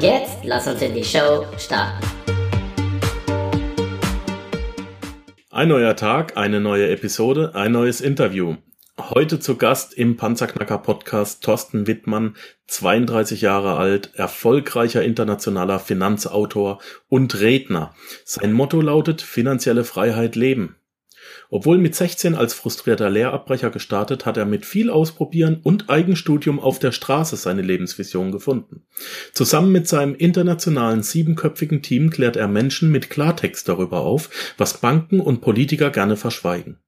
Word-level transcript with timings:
Und 0.00 0.06
jetzt 0.06 0.38
lass 0.44 0.66
uns 0.66 0.80
in 0.80 0.94
die 0.94 1.04
Show 1.04 1.44
starten. 1.58 2.06
Ein 5.50 5.68
neuer 5.68 5.94
Tag, 5.94 6.38
eine 6.38 6.58
neue 6.58 6.88
Episode, 6.88 7.54
ein 7.54 7.72
neues 7.72 8.00
Interview. 8.00 8.56
Heute 8.98 9.40
zu 9.40 9.56
Gast 9.56 9.92
im 9.92 10.16
Panzerknacker 10.16 10.78
Podcast 10.78 11.44
Thorsten 11.44 11.86
Wittmann, 11.86 12.34
32 12.68 13.42
Jahre 13.42 13.76
alt, 13.76 14.14
erfolgreicher 14.14 15.02
internationaler 15.02 15.78
Finanzautor 15.78 16.80
und 17.10 17.38
Redner. 17.38 17.94
Sein 18.24 18.54
Motto 18.54 18.80
lautet 18.80 19.20
finanzielle 19.20 19.84
Freiheit 19.84 20.34
leben. 20.34 20.76
Obwohl 21.48 21.78
mit 21.78 21.94
16 21.94 22.34
als 22.34 22.54
frustrierter 22.54 23.10
Lehrabbrecher 23.10 23.70
gestartet, 23.70 24.26
hat 24.26 24.36
er 24.36 24.46
mit 24.46 24.64
viel 24.64 24.90
Ausprobieren 24.90 25.60
und 25.62 25.90
Eigenstudium 25.90 26.60
auf 26.60 26.78
der 26.78 26.92
Straße 26.92 27.36
seine 27.36 27.62
Lebensvision 27.62 28.32
gefunden. 28.32 28.82
Zusammen 29.32 29.72
mit 29.72 29.88
seinem 29.88 30.14
internationalen 30.14 31.02
siebenköpfigen 31.02 31.82
Team 31.82 32.10
klärt 32.10 32.36
er 32.36 32.48
Menschen 32.48 32.90
mit 32.90 33.10
Klartext 33.10 33.68
darüber 33.68 34.00
auf, 34.00 34.30
was 34.56 34.78
Banken 34.78 35.20
und 35.20 35.40
Politiker 35.40 35.90
gerne 35.90 36.16
verschweigen. 36.16 36.78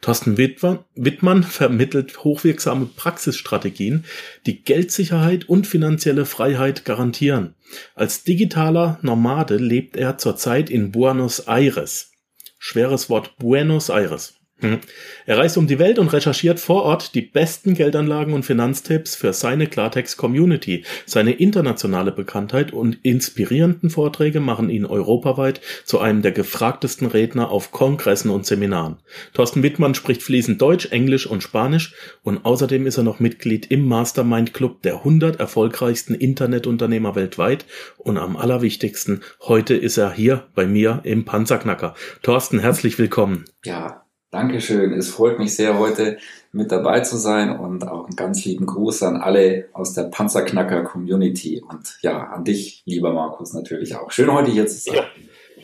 Thorsten 0.00 0.36
Wittmann 0.38 1.42
vermittelt 1.42 2.24
hochwirksame 2.24 2.86
Praxisstrategien, 2.86 4.04
die 4.46 4.62
Geldsicherheit 4.62 5.48
und 5.48 5.66
finanzielle 5.66 6.24
Freiheit 6.24 6.84
garantieren. 6.84 7.54
Als 7.94 8.24
digitaler 8.24 8.98
Nomade 9.02 9.56
lebt 9.56 9.96
er 9.96 10.18
zurzeit 10.18 10.70
in 10.70 10.92
Buenos 10.92 11.40
Aires 11.40 12.12
schweres 12.58 13.08
Wort 13.10 13.36
Buenos 13.38 13.90
Aires. 13.90 14.35
Hm. 14.60 14.78
Er 15.26 15.36
reist 15.36 15.58
um 15.58 15.66
die 15.66 15.78
Welt 15.78 15.98
und 15.98 16.14
recherchiert 16.14 16.60
vor 16.60 16.84
Ort 16.84 17.14
die 17.14 17.20
besten 17.20 17.74
Geldanlagen 17.74 18.32
und 18.32 18.42
Finanztipps 18.42 19.14
für 19.14 19.34
seine 19.34 19.66
Klartext-Community. 19.66 20.84
Seine 21.04 21.32
internationale 21.32 22.10
Bekanntheit 22.10 22.72
und 22.72 22.98
inspirierenden 23.02 23.90
Vorträge 23.90 24.40
machen 24.40 24.70
ihn 24.70 24.86
europaweit 24.86 25.60
zu 25.84 25.98
einem 25.98 26.22
der 26.22 26.32
gefragtesten 26.32 27.06
Redner 27.06 27.50
auf 27.50 27.70
Kongressen 27.70 28.30
und 28.30 28.46
Seminaren. 28.46 28.96
Thorsten 29.34 29.62
Wittmann 29.62 29.94
spricht 29.94 30.22
fließend 30.22 30.62
Deutsch, 30.62 30.86
Englisch 30.90 31.26
und 31.26 31.42
Spanisch 31.42 31.94
und 32.22 32.46
außerdem 32.46 32.86
ist 32.86 32.96
er 32.96 33.02
noch 33.02 33.20
Mitglied 33.20 33.70
im 33.70 33.86
Mastermind 33.86 34.54
Club 34.54 34.80
der 34.80 34.94
100 34.94 35.38
erfolgreichsten 35.38 36.14
Internetunternehmer 36.14 37.14
weltweit 37.14 37.66
und 37.98 38.16
am 38.16 38.38
allerwichtigsten, 38.38 39.20
heute 39.42 39.74
ist 39.74 39.98
er 39.98 40.12
hier 40.12 40.46
bei 40.54 40.66
mir 40.66 41.00
im 41.04 41.26
Panzerknacker. 41.26 41.94
Thorsten, 42.22 42.58
herzlich 42.58 42.98
willkommen. 42.98 43.44
Ja, 43.62 44.05
Dankeschön. 44.36 44.92
Es 44.92 45.08
freut 45.08 45.38
mich 45.38 45.56
sehr, 45.56 45.78
heute 45.78 46.18
mit 46.52 46.70
dabei 46.70 47.00
zu 47.00 47.16
sein 47.16 47.58
und 47.58 47.88
auch 47.88 48.04
einen 48.04 48.16
ganz 48.16 48.44
lieben 48.44 48.66
Gruß 48.66 49.02
an 49.04 49.16
alle 49.16 49.70
aus 49.72 49.94
der 49.94 50.02
Panzerknacker 50.02 50.82
Community 50.82 51.64
und 51.66 51.96
ja, 52.02 52.18
an 52.18 52.44
dich, 52.44 52.82
lieber 52.84 53.14
Markus, 53.14 53.54
natürlich 53.54 53.96
auch. 53.96 54.10
Schön, 54.10 54.30
heute 54.30 54.50
hier 54.50 54.66
zu 54.66 54.76
sein. 54.76 54.96
Ja. 54.96 55.04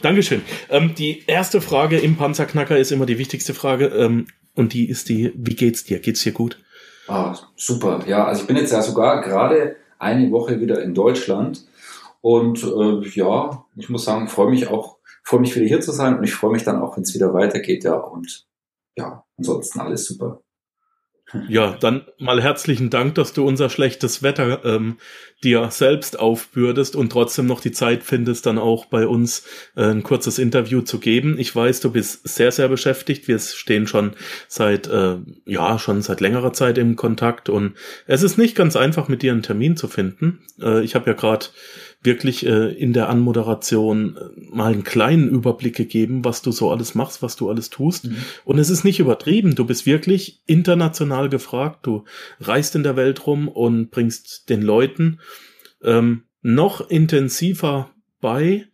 Dankeschön. 0.00 0.40
Ähm, 0.70 0.94
die 0.96 1.22
erste 1.26 1.60
Frage 1.60 1.98
im 1.98 2.16
Panzerknacker 2.16 2.78
ist 2.78 2.92
immer 2.92 3.04
die 3.04 3.18
wichtigste 3.18 3.52
Frage 3.52 3.88
ähm, 3.88 4.28
und 4.54 4.72
die 4.72 4.88
ist 4.88 5.10
die, 5.10 5.34
wie 5.36 5.54
geht's 5.54 5.84
dir? 5.84 5.98
Geht's 5.98 6.22
dir 6.22 6.32
gut? 6.32 6.58
Ah, 7.08 7.36
super. 7.56 8.00
Ja, 8.06 8.24
also 8.24 8.40
ich 8.40 8.46
bin 8.46 8.56
jetzt 8.56 8.72
ja 8.72 8.80
sogar 8.80 9.20
gerade 9.20 9.76
eine 9.98 10.30
Woche 10.30 10.62
wieder 10.62 10.80
in 10.80 10.94
Deutschland 10.94 11.66
und 12.22 12.64
äh, 12.64 13.06
ja, 13.10 13.66
ich 13.76 13.90
muss 13.90 14.06
sagen, 14.06 14.28
freue 14.28 14.48
mich 14.48 14.68
auch, 14.68 14.96
freue 15.22 15.40
mich 15.40 15.54
wieder 15.54 15.66
hier 15.66 15.82
zu 15.82 15.92
sein 15.92 16.16
und 16.16 16.24
ich 16.24 16.32
freue 16.32 16.52
mich 16.52 16.64
dann 16.64 16.80
auch, 16.80 16.96
wenn 16.96 17.02
es 17.02 17.14
wieder 17.14 17.34
weitergeht, 17.34 17.84
ja, 17.84 17.96
und 17.96 18.46
ja, 18.96 19.24
ansonsten 19.36 19.80
alles 19.80 20.06
super. 20.06 20.42
Ja, 21.48 21.76
dann 21.80 22.02
mal 22.18 22.42
herzlichen 22.42 22.90
Dank, 22.90 23.14
dass 23.14 23.32
du 23.32 23.46
unser 23.46 23.70
schlechtes 23.70 24.22
Wetter 24.22 24.64
ähm, 24.64 24.98
dir 25.42 25.70
selbst 25.70 26.18
aufbürdest 26.18 26.94
und 26.94 27.10
trotzdem 27.10 27.46
noch 27.46 27.60
die 27.60 27.72
Zeit 27.72 28.02
findest, 28.02 28.44
dann 28.44 28.58
auch 28.58 28.86
bei 28.86 29.06
uns 29.06 29.44
äh, 29.74 29.84
ein 29.84 30.02
kurzes 30.02 30.38
Interview 30.38 30.82
zu 30.82 30.98
geben. 30.98 31.38
Ich 31.38 31.54
weiß, 31.54 31.80
du 31.80 31.90
bist 31.90 32.28
sehr, 32.28 32.52
sehr 32.52 32.68
beschäftigt. 32.68 33.28
Wir 33.28 33.38
stehen 33.38 33.86
schon 33.86 34.12
seit, 34.46 34.88
äh, 34.88 35.16
ja, 35.46 35.78
schon 35.78 36.02
seit 36.02 36.20
längerer 36.20 36.52
Zeit 36.52 36.76
im 36.76 36.96
Kontakt 36.96 37.48
und 37.48 37.74
es 38.06 38.22
ist 38.22 38.36
nicht 38.36 38.54
ganz 38.54 38.76
einfach, 38.76 39.08
mit 39.08 39.22
dir 39.22 39.32
einen 39.32 39.42
Termin 39.42 39.76
zu 39.76 39.88
finden. 39.88 40.44
Äh, 40.60 40.84
ich 40.84 40.94
habe 40.94 41.10
ja 41.10 41.16
gerade 41.16 41.46
wirklich 42.02 42.44
äh, 42.46 42.72
in 42.72 42.92
der 42.92 43.08
Anmoderation 43.08 44.16
äh, 44.16 44.54
mal 44.54 44.72
einen 44.72 44.84
kleinen 44.84 45.28
Überblick 45.28 45.76
gegeben, 45.76 46.24
was 46.24 46.42
du 46.42 46.50
so 46.50 46.70
alles 46.70 46.94
machst, 46.94 47.22
was 47.22 47.36
du 47.36 47.48
alles 47.48 47.70
tust. 47.70 48.06
Mhm. 48.06 48.16
Und 48.44 48.58
es 48.58 48.70
ist 48.70 48.84
nicht 48.84 48.98
übertrieben. 48.98 49.54
Du 49.54 49.64
bist 49.64 49.86
wirklich 49.86 50.42
international 50.46 51.28
gefragt. 51.28 51.86
Du 51.86 52.04
reist 52.40 52.74
in 52.74 52.82
der 52.82 52.96
Welt 52.96 53.26
rum 53.26 53.48
und 53.48 53.90
bringst 53.90 54.48
den 54.48 54.62
Leuten 54.62 55.20
ähm, 55.82 56.24
noch 56.42 56.88
intensiver 56.90 57.90
bei, 58.20 58.66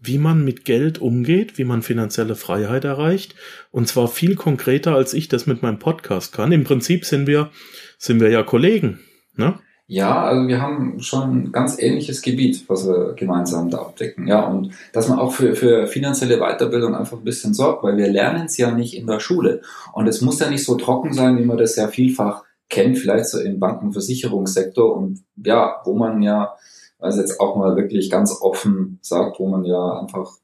wie 0.00 0.18
man 0.18 0.44
mit 0.44 0.64
Geld 0.64 0.98
umgeht, 0.98 1.58
wie 1.58 1.64
man 1.64 1.82
finanzielle 1.82 2.34
Freiheit 2.34 2.84
erreicht. 2.84 3.34
Und 3.70 3.88
zwar 3.88 4.08
viel 4.08 4.34
konkreter, 4.34 4.94
als 4.94 5.12
ich 5.12 5.28
das 5.28 5.46
mit 5.46 5.62
meinem 5.62 5.78
Podcast 5.78 6.32
kann. 6.32 6.52
Im 6.52 6.64
Prinzip 6.64 7.04
sind 7.04 7.26
wir, 7.26 7.50
sind 7.98 8.20
wir 8.20 8.30
ja 8.30 8.42
Kollegen. 8.42 9.00
Ne? 9.36 9.58
Ja, 9.90 10.22
also 10.22 10.46
wir 10.46 10.62
haben 10.62 11.00
schon 11.00 11.22
ein 11.22 11.52
ganz 11.52 11.76
ähnliches 11.82 12.22
Gebiet, 12.22 12.62
was 12.68 12.86
wir 12.86 13.14
gemeinsam 13.14 13.70
da 13.70 13.78
abdecken. 13.78 14.28
Ja, 14.28 14.46
und 14.46 14.70
dass 14.92 15.08
man 15.08 15.18
auch 15.18 15.32
für, 15.32 15.56
für 15.56 15.88
finanzielle 15.88 16.38
Weiterbildung 16.38 16.94
einfach 16.94 17.18
ein 17.18 17.24
bisschen 17.24 17.54
sorgt, 17.54 17.82
weil 17.82 17.96
wir 17.96 18.06
lernen 18.06 18.46
es 18.46 18.56
ja 18.56 18.70
nicht 18.70 18.96
in 18.96 19.08
der 19.08 19.18
Schule. 19.18 19.62
Und 19.92 20.06
es 20.06 20.20
muss 20.20 20.38
ja 20.38 20.48
nicht 20.48 20.64
so 20.64 20.76
trocken 20.76 21.12
sein, 21.12 21.38
wie 21.38 21.44
man 21.44 21.58
das 21.58 21.74
ja 21.74 21.88
vielfach 21.88 22.44
kennt, 22.68 22.98
vielleicht 22.98 23.26
so 23.26 23.40
im 23.40 23.58
Banken- 23.58 23.86
und 23.86 23.92
Versicherungssektor 23.92 24.96
und 24.96 25.24
ja, 25.44 25.80
wo 25.84 25.94
man 25.94 26.22
ja, 26.22 26.54
also 27.00 27.20
jetzt 27.20 27.40
auch 27.40 27.56
mal 27.56 27.74
wirklich 27.74 28.10
ganz 28.10 28.30
offen 28.40 29.00
sagt, 29.02 29.40
wo 29.40 29.48
man 29.48 29.64
ja 29.64 29.98
einfach 29.98 30.34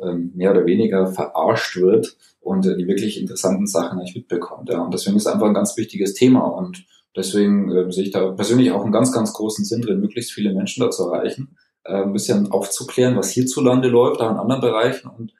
ähm, 0.00 0.32
mehr 0.34 0.52
oder 0.52 0.64
weniger 0.64 1.06
verarscht 1.08 1.76
wird 1.76 2.16
und 2.40 2.64
äh, 2.64 2.78
die 2.78 2.88
wirklich 2.88 3.20
interessanten 3.20 3.66
Sachen 3.66 3.98
nicht 3.98 4.16
mitbekommt. 4.16 4.70
Ja. 4.70 4.80
Und 4.80 4.94
deswegen 4.94 5.18
ist 5.18 5.26
es 5.26 5.32
einfach 5.32 5.48
ein 5.48 5.54
ganz 5.54 5.76
wichtiges 5.76 6.14
Thema 6.14 6.46
und 6.46 6.86
Deswegen 7.16 7.70
äh, 7.70 7.92
sehe 7.92 8.04
ich 8.04 8.10
da 8.10 8.32
persönlich 8.32 8.72
auch 8.72 8.82
einen 8.82 8.92
ganz, 8.92 9.12
ganz 9.12 9.32
großen 9.32 9.64
Sinn 9.64 9.82
drin, 9.82 10.00
möglichst 10.00 10.32
viele 10.32 10.52
Menschen 10.52 10.82
da 10.82 10.90
zu 10.90 11.04
erreichen, 11.04 11.56
äh, 11.84 12.02
ein 12.02 12.12
bisschen 12.12 12.50
aufzuklären, 12.50 13.16
was 13.16 13.30
hierzulande 13.30 13.88
läuft, 13.88 14.20
auch 14.20 14.30
in 14.30 14.36
anderen 14.36 14.60
Bereichen. 14.60 15.08
Und 15.08 15.32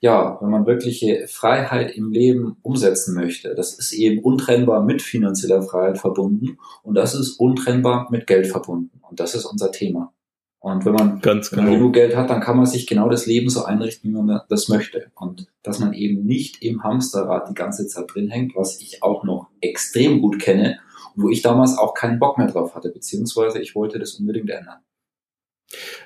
ja, 0.00 0.38
wenn 0.40 0.50
man 0.50 0.66
wirkliche 0.66 1.26
Freiheit 1.26 1.96
im 1.96 2.12
Leben 2.12 2.56
umsetzen 2.62 3.14
möchte, 3.14 3.54
das 3.56 3.76
ist 3.76 3.92
eben 3.92 4.22
untrennbar 4.22 4.84
mit 4.84 5.02
finanzieller 5.02 5.62
Freiheit 5.62 5.98
verbunden 5.98 6.58
und 6.84 6.94
das 6.94 7.14
ist 7.14 7.40
untrennbar 7.40 8.08
mit 8.10 8.28
Geld 8.28 8.46
verbunden. 8.46 9.00
Und 9.08 9.18
das 9.18 9.34
ist 9.34 9.44
unser 9.44 9.72
Thema. 9.72 10.12
Und 10.60 10.84
wenn 10.84 10.92
man, 10.92 11.20
Ganz 11.20 11.50
genau. 11.50 11.62
wenn 11.62 11.64
man 11.64 11.74
genau. 11.74 11.78
genug 11.78 11.94
Geld 11.94 12.16
hat, 12.16 12.30
dann 12.30 12.40
kann 12.40 12.56
man 12.56 12.66
sich 12.66 12.86
genau 12.86 13.08
das 13.08 13.26
Leben 13.26 13.48
so 13.48 13.64
einrichten, 13.64 14.10
wie 14.10 14.14
man 14.14 14.40
das 14.48 14.68
möchte. 14.68 15.10
Und 15.14 15.46
dass 15.62 15.78
man 15.78 15.94
eben 15.94 16.24
nicht 16.24 16.62
im 16.62 16.84
Hamsterrad 16.84 17.48
die 17.48 17.54
ganze 17.54 17.86
Zeit 17.86 18.06
drin 18.12 18.28
hängt, 18.28 18.54
was 18.54 18.80
ich 18.80 19.02
auch 19.02 19.24
noch 19.24 19.48
extrem 19.60 20.20
gut 20.20 20.40
kenne 20.40 20.78
wo 21.18 21.28
ich 21.28 21.42
damals 21.42 21.76
auch 21.76 21.94
keinen 21.94 22.18
Bock 22.18 22.38
mehr 22.38 22.46
drauf 22.46 22.74
hatte, 22.74 22.90
beziehungsweise 22.90 23.60
ich 23.60 23.74
wollte 23.74 23.98
das 23.98 24.14
unbedingt 24.14 24.50
ändern. 24.50 24.78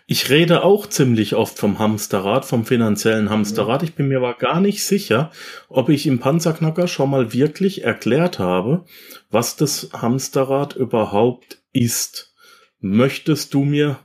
Ich 0.06 0.28
rede 0.28 0.64
auch 0.64 0.88
ziemlich 0.88 1.36
oft 1.36 1.56
vom 1.56 1.78
Hamsterrad, 1.78 2.44
vom 2.44 2.64
finanziellen 2.64 3.30
Hamsterrad. 3.30 3.84
Ich 3.84 3.94
bin 3.94 4.08
mir 4.08 4.18
aber 4.18 4.34
gar 4.34 4.60
nicht 4.60 4.84
sicher, 4.84 5.30
ob 5.68 5.88
ich 5.88 6.06
im 6.08 6.18
Panzerknacker 6.18 6.88
schon 6.88 7.10
mal 7.10 7.32
wirklich 7.32 7.84
erklärt 7.84 8.40
habe, 8.40 8.84
was 9.30 9.54
das 9.54 9.90
Hamsterrad 9.92 10.74
überhaupt 10.74 11.62
ist. 11.72 12.34
Möchtest 12.80 13.54
du 13.54 13.62
mir 13.62 13.98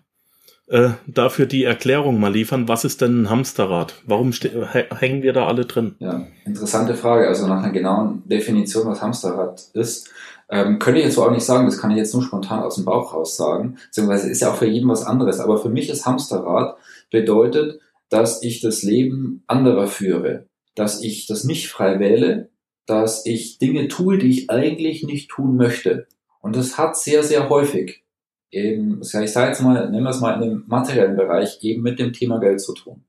äh, 0.68 0.92
dafür 1.07 1.48
die 1.48 1.63
Erklärung 1.63 2.19
mal 2.19 2.31
liefern? 2.31 2.68
Was 2.68 2.86
ist 2.86 3.01
denn 3.01 3.24
ein 3.24 3.30
Hamsterrad? 3.31 3.95
Warum 4.06 4.31
hängen 4.31 5.24
wir 5.24 5.33
da 5.33 5.48
alle 5.48 5.65
drin? 5.65 5.95
Ja, 5.98 6.27
interessante 6.45 6.94
Frage. 6.94 7.27
Also 7.27 7.48
nach 7.48 7.63
einer 7.63 7.74
genauen 7.74 8.21
Definition, 8.27 8.86
was 8.86 9.01
Hamsterrad 9.01 9.71
ist, 9.74 10.12
ähm, 10.49 10.79
könnte 10.79 10.99
ich 10.99 11.05
jetzt 11.05 11.15
so 11.15 11.23
auch 11.23 11.31
nicht 11.31 11.44
sagen, 11.44 11.65
das 11.65 11.77
kann 11.77 11.91
ich 11.91 11.97
jetzt 11.97 12.13
nur 12.13 12.23
spontan 12.23 12.63
aus 12.63 12.75
dem 12.75 12.85
Bauch 12.85 13.13
raus 13.13 13.35
sagen, 13.35 13.77
beziehungsweise 13.88 14.29
ist 14.29 14.41
ja 14.41 14.51
auch 14.51 14.55
für 14.55 14.67
jeden 14.67 14.89
was 14.89 15.03
anderes. 15.03 15.39
Aber 15.39 15.57
für 15.57 15.69
mich 15.69 15.89
ist 15.89 16.05
Hamsterrad 16.05 16.77
bedeutet, 17.11 17.79
dass 18.09 18.41
ich 18.41 18.61
das 18.61 18.83
Leben 18.83 19.44
anderer 19.47 19.88
führe, 19.88 20.47
dass 20.75 21.01
ich 21.01 21.27
das 21.27 21.44
nicht 21.44 21.69
frei 21.69 21.99
wähle, 21.99 22.49
dass 22.85 23.25
ich 23.25 23.57
Dinge 23.57 23.89
tue, 23.89 24.17
die 24.17 24.29
ich 24.29 24.49
eigentlich 24.49 25.03
nicht 25.03 25.29
tun 25.29 25.57
möchte. 25.57 26.07
Und 26.39 26.55
das 26.55 26.77
hat 26.77 26.97
sehr, 26.97 27.23
sehr 27.23 27.49
häufig 27.49 28.03
eben, 28.51 29.01
ich 29.01 29.09
sage 29.09 29.47
jetzt 29.47 29.61
mal, 29.61 29.89
nennen 29.89 30.03
wir 30.03 30.09
es 30.09 30.21
mal 30.21 30.41
in 30.41 30.49
dem 30.49 30.63
materiellen 30.67 31.17
Bereich, 31.17 31.57
eben 31.61 31.83
mit 31.83 31.99
dem 31.99 32.13
Thema 32.13 32.39
Geld 32.39 32.61
zu 32.61 32.73
tun. 32.73 33.03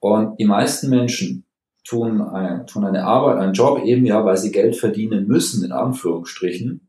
Und 0.00 0.38
die 0.38 0.44
meisten 0.44 0.88
Menschen 0.88 1.44
tun, 1.88 2.20
ein, 2.20 2.66
tun 2.66 2.84
eine 2.84 3.04
Arbeit, 3.04 3.38
einen 3.38 3.54
Job 3.54 3.82
eben 3.82 4.04
ja, 4.04 4.24
weil 4.24 4.36
sie 4.36 4.52
Geld 4.52 4.76
verdienen 4.76 5.26
müssen, 5.26 5.64
in 5.64 5.72
Anführungsstrichen, 5.72 6.88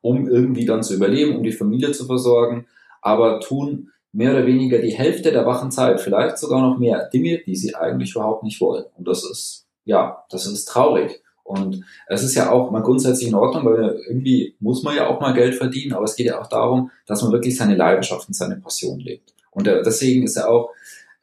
um 0.00 0.28
irgendwie 0.28 0.64
dann 0.64 0.82
zu 0.82 0.94
überleben, 0.94 1.36
um 1.36 1.42
die 1.42 1.52
Familie 1.52 1.92
zu 1.92 2.06
versorgen, 2.06 2.66
aber 3.02 3.40
tun 3.40 3.90
mehr 4.12 4.30
oder 4.30 4.46
weniger 4.46 4.78
die 4.78 4.94
Hälfte 4.94 5.32
der 5.32 5.44
wachen 5.44 5.70
Zeit, 5.70 6.00
vielleicht 6.00 6.38
sogar 6.38 6.62
noch 6.62 6.78
mehr 6.78 7.08
Dinge, 7.12 7.40
die 7.44 7.56
sie 7.56 7.74
eigentlich 7.74 8.12
überhaupt 8.14 8.44
nicht 8.44 8.60
wollen. 8.60 8.84
Und 8.96 9.08
das 9.08 9.24
ist, 9.28 9.66
ja, 9.84 10.24
das 10.30 10.46
ist 10.46 10.66
traurig. 10.66 11.20
Und 11.42 11.84
es 12.06 12.22
ist 12.22 12.34
ja 12.36 12.50
auch 12.50 12.70
mal 12.70 12.80
grundsätzlich 12.80 13.28
in 13.28 13.34
Ordnung, 13.34 13.66
weil 13.66 14.00
irgendwie 14.08 14.54
muss 14.60 14.82
man 14.82 14.96
ja 14.96 15.08
auch 15.08 15.20
mal 15.20 15.34
Geld 15.34 15.56
verdienen, 15.56 15.92
aber 15.92 16.04
es 16.04 16.16
geht 16.16 16.26
ja 16.26 16.40
auch 16.40 16.46
darum, 16.46 16.90
dass 17.06 17.22
man 17.22 17.32
wirklich 17.32 17.56
seine 17.56 17.74
Leidenschaft 17.74 18.28
und 18.28 18.34
seine 18.34 18.56
Passion 18.56 18.98
lebt. 19.00 19.34
Und 19.50 19.66
äh, 19.66 19.82
deswegen 19.82 20.22
ist 20.22 20.36
ja 20.36 20.48
auch 20.48 20.70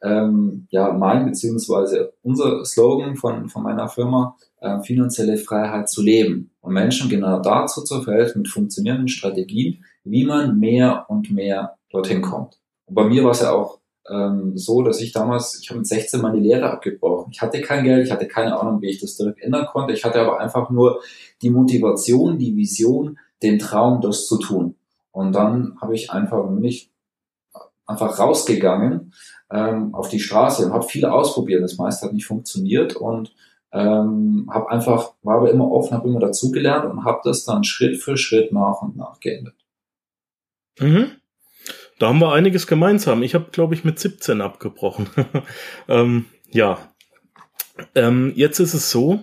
ähm, 0.02 0.66
ja 0.70 0.92
mein 0.92 1.26
beziehungsweise 1.26 2.12
unser 2.22 2.64
Slogan 2.64 3.16
von, 3.16 3.48
von 3.48 3.62
meiner 3.62 3.88
Firma, 3.88 4.36
äh, 4.60 4.80
finanzielle 4.80 5.36
Freiheit 5.36 5.88
zu 5.88 6.02
leben. 6.02 6.50
Und 6.60 6.74
Menschen 6.74 7.08
genau 7.08 7.40
dazu 7.40 7.82
zu 7.82 8.02
verhelfen 8.02 8.42
mit 8.42 8.48
funktionierenden 8.48 9.08
Strategien, 9.08 9.84
wie 10.04 10.24
man 10.24 10.58
mehr 10.58 11.06
und 11.08 11.30
mehr 11.30 11.76
dorthin 11.90 12.22
kommt. 12.22 12.58
Und 12.86 12.94
bei 12.94 13.04
mir 13.04 13.24
war 13.24 13.32
es 13.32 13.40
ja 13.40 13.52
auch 13.52 13.78
ähm, 14.10 14.56
so, 14.56 14.82
dass 14.82 15.00
ich 15.00 15.12
damals, 15.12 15.60
ich 15.60 15.70
habe 15.70 15.78
mit 15.78 15.86
16 15.86 16.20
meine 16.20 16.40
Lehre 16.40 16.70
abgebrochen. 16.70 17.32
Ich 17.32 17.40
hatte 17.40 17.60
kein 17.60 17.84
Geld, 17.84 18.06
ich 18.06 18.12
hatte 18.12 18.26
keine 18.26 18.58
Ahnung, 18.58 18.80
wie 18.82 18.90
ich 18.90 19.00
das 19.00 19.16
direkt 19.16 19.40
ändern 19.40 19.66
konnte. 19.66 19.94
Ich 19.94 20.04
hatte 20.04 20.20
aber 20.20 20.40
einfach 20.40 20.70
nur 20.70 21.00
die 21.40 21.50
Motivation, 21.50 22.38
die 22.38 22.56
Vision, 22.56 23.18
den 23.42 23.58
Traum, 23.58 24.00
das 24.00 24.26
zu 24.26 24.38
tun. 24.38 24.74
Und 25.12 25.34
dann 25.34 25.76
habe 25.80 25.94
ich 25.94 26.10
einfach, 26.10 26.44
bin 26.48 26.64
ich 26.64 26.90
einfach 27.86 28.18
rausgegangen 28.18 29.12
ähm, 29.52 29.94
auf 29.94 30.08
die 30.08 30.20
Straße 30.20 30.64
und 30.64 30.72
habe 30.72 30.86
viel 30.86 31.04
ausprobiert. 31.04 31.62
Das 31.62 31.76
meiste 31.76 32.06
hat 32.06 32.12
nicht 32.12 32.26
funktioniert 32.26 32.96
und 32.96 33.34
ähm, 33.72 34.48
habe 34.52 34.70
einfach, 34.70 35.12
war 35.22 35.36
aber 35.36 35.50
immer 35.50 35.70
offen, 35.70 35.96
habe 35.96 36.08
immer 36.08 36.20
dazugelernt 36.20 36.90
und 36.90 37.04
habe 37.04 37.20
das 37.24 37.44
dann 37.44 37.64
Schritt 37.64 38.02
für 38.02 38.16
Schritt 38.16 38.52
nach 38.52 38.82
und 38.82 38.96
nach 38.96 39.20
geändert. 39.20 39.56
Mhm. 40.78 41.12
Da 41.98 42.08
haben 42.08 42.18
wir 42.18 42.32
einiges 42.32 42.66
gemeinsam. 42.66 43.22
Ich 43.22 43.34
habe, 43.34 43.50
glaube 43.52 43.74
ich, 43.74 43.84
mit 43.84 43.98
17 43.98 44.40
abgebrochen. 44.40 45.08
ähm, 45.88 46.26
ja. 46.50 46.78
Ähm, 47.94 48.32
jetzt 48.34 48.58
ist 48.58 48.74
es 48.74 48.90
so, 48.90 49.20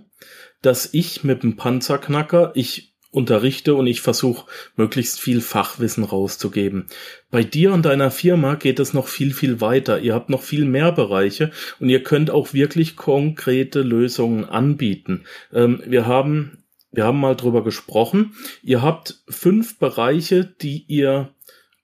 dass 0.62 0.94
ich 0.94 1.24
mit 1.24 1.44
dem 1.44 1.56
Panzerknacker, 1.56 2.52
ich 2.56 2.89
unterrichte 3.12 3.74
und 3.74 3.88
ich 3.88 4.02
versuche 4.02 4.46
möglichst 4.76 5.20
viel 5.20 5.42
Fachwissen 5.42 6.04
rauszugeben. 6.04 6.86
Bei 7.32 7.44
dir 7.44 7.74
und 7.74 7.84
deiner 7.84 8.12
Firma 8.12 8.56
geht 8.56 8.80
es 8.80 8.94
noch 8.94 9.08
viel, 9.08 9.34
viel 9.34 9.62
weiter. 9.62 10.00
Ihr 10.00 10.14
habt 10.14 10.30
noch 10.30 10.44
viel 10.44 10.66
mehr 10.66 10.92
Bereiche 10.92 11.52
und 11.80 11.90
ihr 11.90 12.04
könnt 12.04 12.30
auch 12.30 12.54
wirklich 12.54 12.96
konkrete 12.96 13.82
Lösungen 13.82 14.46
anbieten. 14.46 15.24
Ähm, 15.52 15.82
wir 15.86 16.06
haben, 16.06 16.64
wir 16.92 17.06
haben 17.06 17.20
mal 17.20 17.36
drüber 17.36 17.64
gesprochen. 17.64 18.36
Ihr 18.62 18.82
habt 18.82 19.24
fünf 19.28 19.80
Bereiche, 19.80 20.46
die 20.46 20.86
ihr 20.88 21.34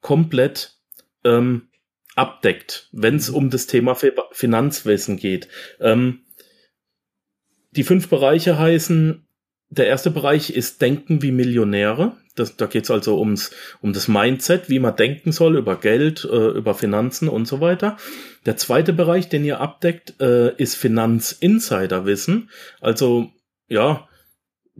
komplett 0.01 0.77
ähm, 1.23 1.69
abdeckt, 2.15 2.87
wenn 2.91 3.15
es 3.15 3.29
um 3.29 3.49
das 3.49 3.65
Thema 3.65 3.95
Finanzwesen 4.31 5.17
geht. 5.17 5.47
Ähm, 5.79 6.21
die 7.71 7.83
fünf 7.83 8.07
Bereiche 8.07 8.57
heißen, 8.57 9.24
der 9.77 9.87
erste 9.87 10.11
Bereich 10.11 10.49
ist 10.49 10.81
Denken 10.81 11.21
wie 11.21 11.31
Millionäre. 11.31 12.13
Das, 12.35 12.57
da 12.57 12.65
geht 12.65 12.83
es 12.83 12.91
also 12.91 13.17
ums, 13.17 13.51
um 13.81 13.93
das 13.93 14.07
Mindset, 14.07 14.69
wie 14.69 14.79
man 14.79 14.95
denken 14.95 15.31
soll 15.31 15.57
über 15.57 15.77
Geld, 15.77 16.27
äh, 16.29 16.49
über 16.49 16.75
Finanzen 16.75 17.29
und 17.29 17.47
so 17.47 17.61
weiter. 17.61 17.97
Der 18.45 18.57
zweite 18.57 18.93
Bereich, 18.93 19.29
den 19.29 19.45
ihr 19.45 19.61
abdeckt, 19.61 20.19
äh, 20.19 20.53
ist 20.55 20.75
Finanzinsiderwissen. 20.75 22.49
Also 22.81 23.29
ja, 23.67 24.07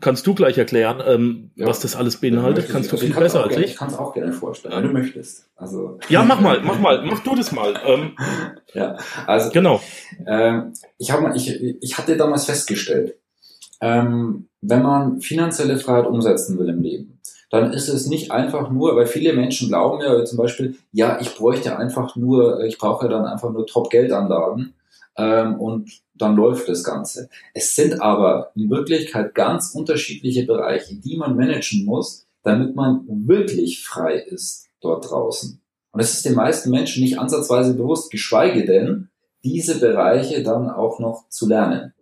kannst 0.01 0.27
du 0.27 0.35
gleich 0.35 0.57
erklären, 0.57 1.01
ähm, 1.05 1.51
ja, 1.55 1.65
was 1.65 1.79
das 1.79 1.95
alles 1.95 2.17
beinhaltet? 2.17 2.69
Kannst 2.69 2.91
du 2.91 2.97
viel 2.97 3.13
besser 3.13 3.43
als 3.43 3.55
ich? 3.55 3.71
Ich 3.71 3.75
kann 3.77 3.87
es 3.87 3.95
auch 3.95 4.13
gerne 4.13 4.33
vorstellen, 4.33 4.75
wenn 4.75 4.83
du 4.83 4.93
möchtest. 4.93 5.49
Also 5.55 5.99
ja, 6.09 6.23
mach 6.23 6.41
mal, 6.41 6.61
mach 6.61 6.79
mal, 6.79 7.05
mach 7.05 7.23
du 7.23 7.35
das 7.35 7.51
mal. 7.51 7.73
Ähm, 7.85 8.17
ja, 8.73 8.97
also 9.25 9.49
genau. 9.51 9.81
Ähm, 10.27 10.73
ich 10.97 11.09
mal, 11.09 11.35
ich, 11.35 11.53
ich 11.81 11.97
hatte 11.97 12.17
damals 12.17 12.45
festgestellt, 12.45 13.17
ähm, 13.85 14.47
wenn 14.61 14.81
man 14.81 15.21
finanzielle 15.21 15.77
Freiheit 15.77 16.07
umsetzen 16.07 16.57
will 16.57 16.69
im 16.69 16.81
Leben, 16.81 17.19
dann 17.51 17.71
ist 17.71 17.87
es 17.87 18.07
nicht 18.07 18.31
einfach 18.31 18.71
nur, 18.71 18.95
weil 18.95 19.05
viele 19.05 19.33
Menschen 19.33 19.67
glauben 19.67 20.01
ja 20.01 20.25
zum 20.25 20.39
Beispiel, 20.39 20.75
ja, 20.91 21.19
ich 21.21 21.35
bräuchte 21.35 21.77
einfach 21.77 22.15
nur, 22.15 22.63
ich 22.63 22.79
brauche 22.79 23.07
dann 23.07 23.25
einfach 23.25 23.51
nur 23.51 23.67
Top-Geldanlagen 23.67 24.73
ähm, 25.17 25.59
und 25.59 25.91
dann 26.15 26.35
läuft 26.35 26.67
das 26.67 26.83
Ganze. 26.83 27.29
Es 27.53 27.75
sind 27.75 28.01
aber 28.01 28.51
in 28.55 28.71
Wirklichkeit 28.71 29.35
ganz 29.35 29.75
unterschiedliche 29.75 30.47
Bereiche, 30.47 30.95
die 30.95 31.17
man 31.17 31.35
managen 31.35 31.85
muss, 31.85 32.25
damit 32.41 32.75
man 32.75 33.05
wirklich 33.07 33.83
frei 33.83 34.15
ist 34.15 34.67
dort 34.81 35.11
draußen. 35.11 35.61
Und 35.91 36.01
das 36.01 36.13
ist 36.13 36.25
den 36.25 36.33
meisten 36.33 36.71
Menschen 36.71 37.03
nicht 37.03 37.19
ansatzweise 37.19 37.75
bewusst, 37.75 38.09
geschweige 38.09 38.65
denn, 38.65 39.09
diese 39.43 39.79
Bereiche 39.79 40.41
dann 40.41 40.71
auch 40.71 40.99
noch 40.99 41.29
zu 41.29 41.47
lernen. 41.47 41.93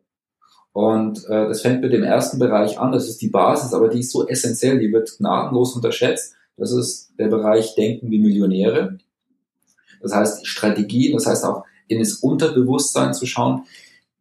Und 0.73 1.23
äh, 1.29 1.47
das 1.47 1.61
fängt 1.61 1.81
mit 1.81 1.93
dem 1.93 2.03
ersten 2.03 2.39
Bereich 2.39 2.79
an, 2.79 2.91
das 2.91 3.07
ist 3.07 3.21
die 3.21 3.29
Basis, 3.29 3.73
aber 3.73 3.89
die 3.89 3.99
ist 3.99 4.11
so 4.11 4.27
essentiell, 4.27 4.79
die 4.79 4.91
wird 4.91 5.17
gnadenlos 5.17 5.75
unterschätzt. 5.75 6.33
Das 6.57 6.71
ist 6.71 7.13
der 7.17 7.27
Bereich 7.27 7.75
Denken 7.75 8.09
wie 8.09 8.19
Millionäre. 8.19 8.97
Das 10.01 10.13
heißt 10.13 10.47
Strategien, 10.47 11.13
das 11.13 11.27
heißt 11.27 11.45
auch 11.45 11.63
in 11.87 11.99
das 11.99 12.15
Unterbewusstsein 12.15 13.13
zu 13.13 13.25
schauen, 13.25 13.63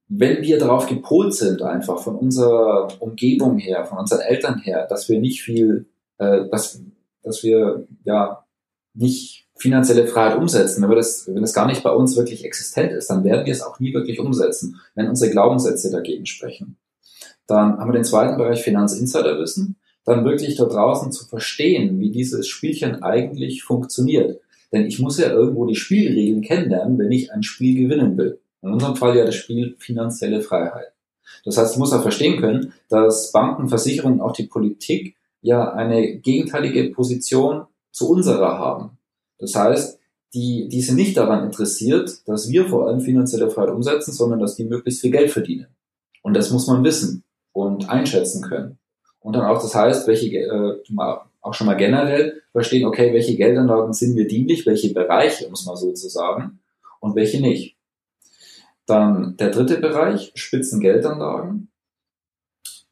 wenn 0.08 0.43
wir 0.43 0.58
darauf 0.58 0.87
gepolt 0.87 1.34
sind, 1.34 1.62
einfach 1.62 1.99
von 2.02 2.16
unserer 2.16 2.88
Umgebung 3.00 3.58
her, 3.58 3.87
von 3.87 3.99
unseren 3.99 4.20
Eltern 4.20 4.58
her, 4.58 4.87
dass 4.87 5.08
wir 5.08 5.19
nicht 5.19 5.43
viel, 5.43 5.87
äh, 6.19 6.49
dass, 6.50 6.82
dass 7.22 7.43
wir 7.43 7.87
ja 8.04 8.44
nicht 8.93 9.42
finanzielle 9.62 10.09
Freiheit 10.09 10.37
umsetzen, 10.37 10.82
wenn 10.82 10.91
wir 10.91 10.97
das, 10.97 11.26
wenn 11.29 11.41
das 11.41 11.55
gar 11.55 11.67
nicht 11.67 11.85
bei 11.85 11.91
uns 11.91 12.17
wirklich 12.17 12.44
existent 12.44 12.91
ist, 12.91 13.09
dann 13.09 13.23
werden 13.23 13.47
wir 13.47 13.53
es 13.53 13.62
auch 13.62 13.79
nie 13.79 13.94
wirklich 13.94 14.19
umsetzen, 14.19 14.81
wenn 14.97 15.09
unsere 15.09 15.31
Glaubenssätze 15.31 15.91
dagegen 15.91 16.26
sprechen. 16.26 16.76
Dann 17.47 17.79
haben 17.79 17.88
wir 17.88 17.94
den 17.94 18.05
zweiten 18.05 18.37
Bereich 18.37 18.62
Finanzinsiderwissen, 18.62 19.76
dann 20.05 20.25
wirklich 20.25 20.56
da 20.56 20.64
draußen 20.64 21.12
zu 21.12 21.26
verstehen, 21.26 22.00
wie 22.00 22.11
dieses 22.11 22.49
Spielchen 22.49 23.05
eigentlich 23.05 23.62
funktioniert. 23.62 24.40
Denn 24.73 24.85
ich 24.85 24.99
muss 24.99 25.19
ja 25.19 25.31
irgendwo 25.31 25.64
die 25.64 25.76
Spielregeln 25.76 26.42
kennenlernen, 26.42 26.99
wenn 26.99 27.12
ich 27.12 27.33
ein 27.33 27.45
Spiel 27.45 27.81
gewinnen 27.81 28.16
will. 28.19 28.40
In 28.62 28.73
unserem 28.73 28.97
Fall 28.97 29.16
ja 29.16 29.25
das 29.25 29.37
Spiel 29.37 29.76
finanzielle 29.78 30.40
Freiheit. 30.40 30.92
Das 31.45 31.57
heißt, 31.57 31.75
ich 31.75 31.78
muss 31.78 31.92
auch 31.92 32.02
verstehen 32.02 32.40
können, 32.40 32.73
dass 32.88 33.31
Banken, 33.31 33.69
Versicherungen, 33.69 34.21
auch 34.21 34.33
die 34.33 34.47
Politik 34.47 35.14
ja 35.40 35.73
eine 35.73 36.16
gegenteilige 36.19 36.90
Position 36.90 37.66
zu 37.92 38.11
unserer 38.11 38.59
haben. 38.59 38.99
Das 39.42 39.56
heißt, 39.56 39.99
die, 40.34 40.68
die 40.68 40.80
sind 40.80 40.94
nicht 40.94 41.16
daran 41.16 41.44
interessiert, 41.44 42.26
dass 42.26 42.49
wir 42.49 42.68
vor 42.68 42.87
allem 42.87 43.00
finanzielle 43.00 43.50
Freiheit 43.50 43.75
umsetzen, 43.75 44.12
sondern 44.12 44.38
dass 44.38 44.54
die 44.54 44.64
möglichst 44.64 45.00
viel 45.00 45.11
Geld 45.11 45.30
verdienen. 45.32 45.66
Und 46.22 46.34
das 46.34 46.50
muss 46.52 46.68
man 46.68 46.84
wissen 46.84 47.25
und 47.52 47.90
einschätzen 47.90 48.42
können. 48.42 48.78
Und 49.18 49.34
dann 49.34 49.44
auch 49.44 49.61
das 49.61 49.75
heißt, 49.75 50.06
welche, 50.06 50.28
äh, 50.38 50.80
auch 51.40 51.54
schon 51.54 51.66
mal 51.66 51.76
generell 51.76 52.40
verstehen, 52.52 52.87
okay, 52.87 53.12
welche 53.12 53.37
Geldanlagen 53.37 53.92
sind 53.92 54.14
mir 54.14 54.28
dienlich, 54.28 54.64
welche 54.64 54.94
Bereiche, 54.94 55.50
muss 55.50 55.66
man 55.66 55.76
sozusagen, 55.76 56.61
und 57.00 57.16
welche 57.16 57.40
nicht. 57.40 57.76
Dann 58.87 59.37
der 59.38 59.50
dritte 59.50 59.78
Bereich, 59.78 60.30
Spitzengeldanlagen. 60.37 61.68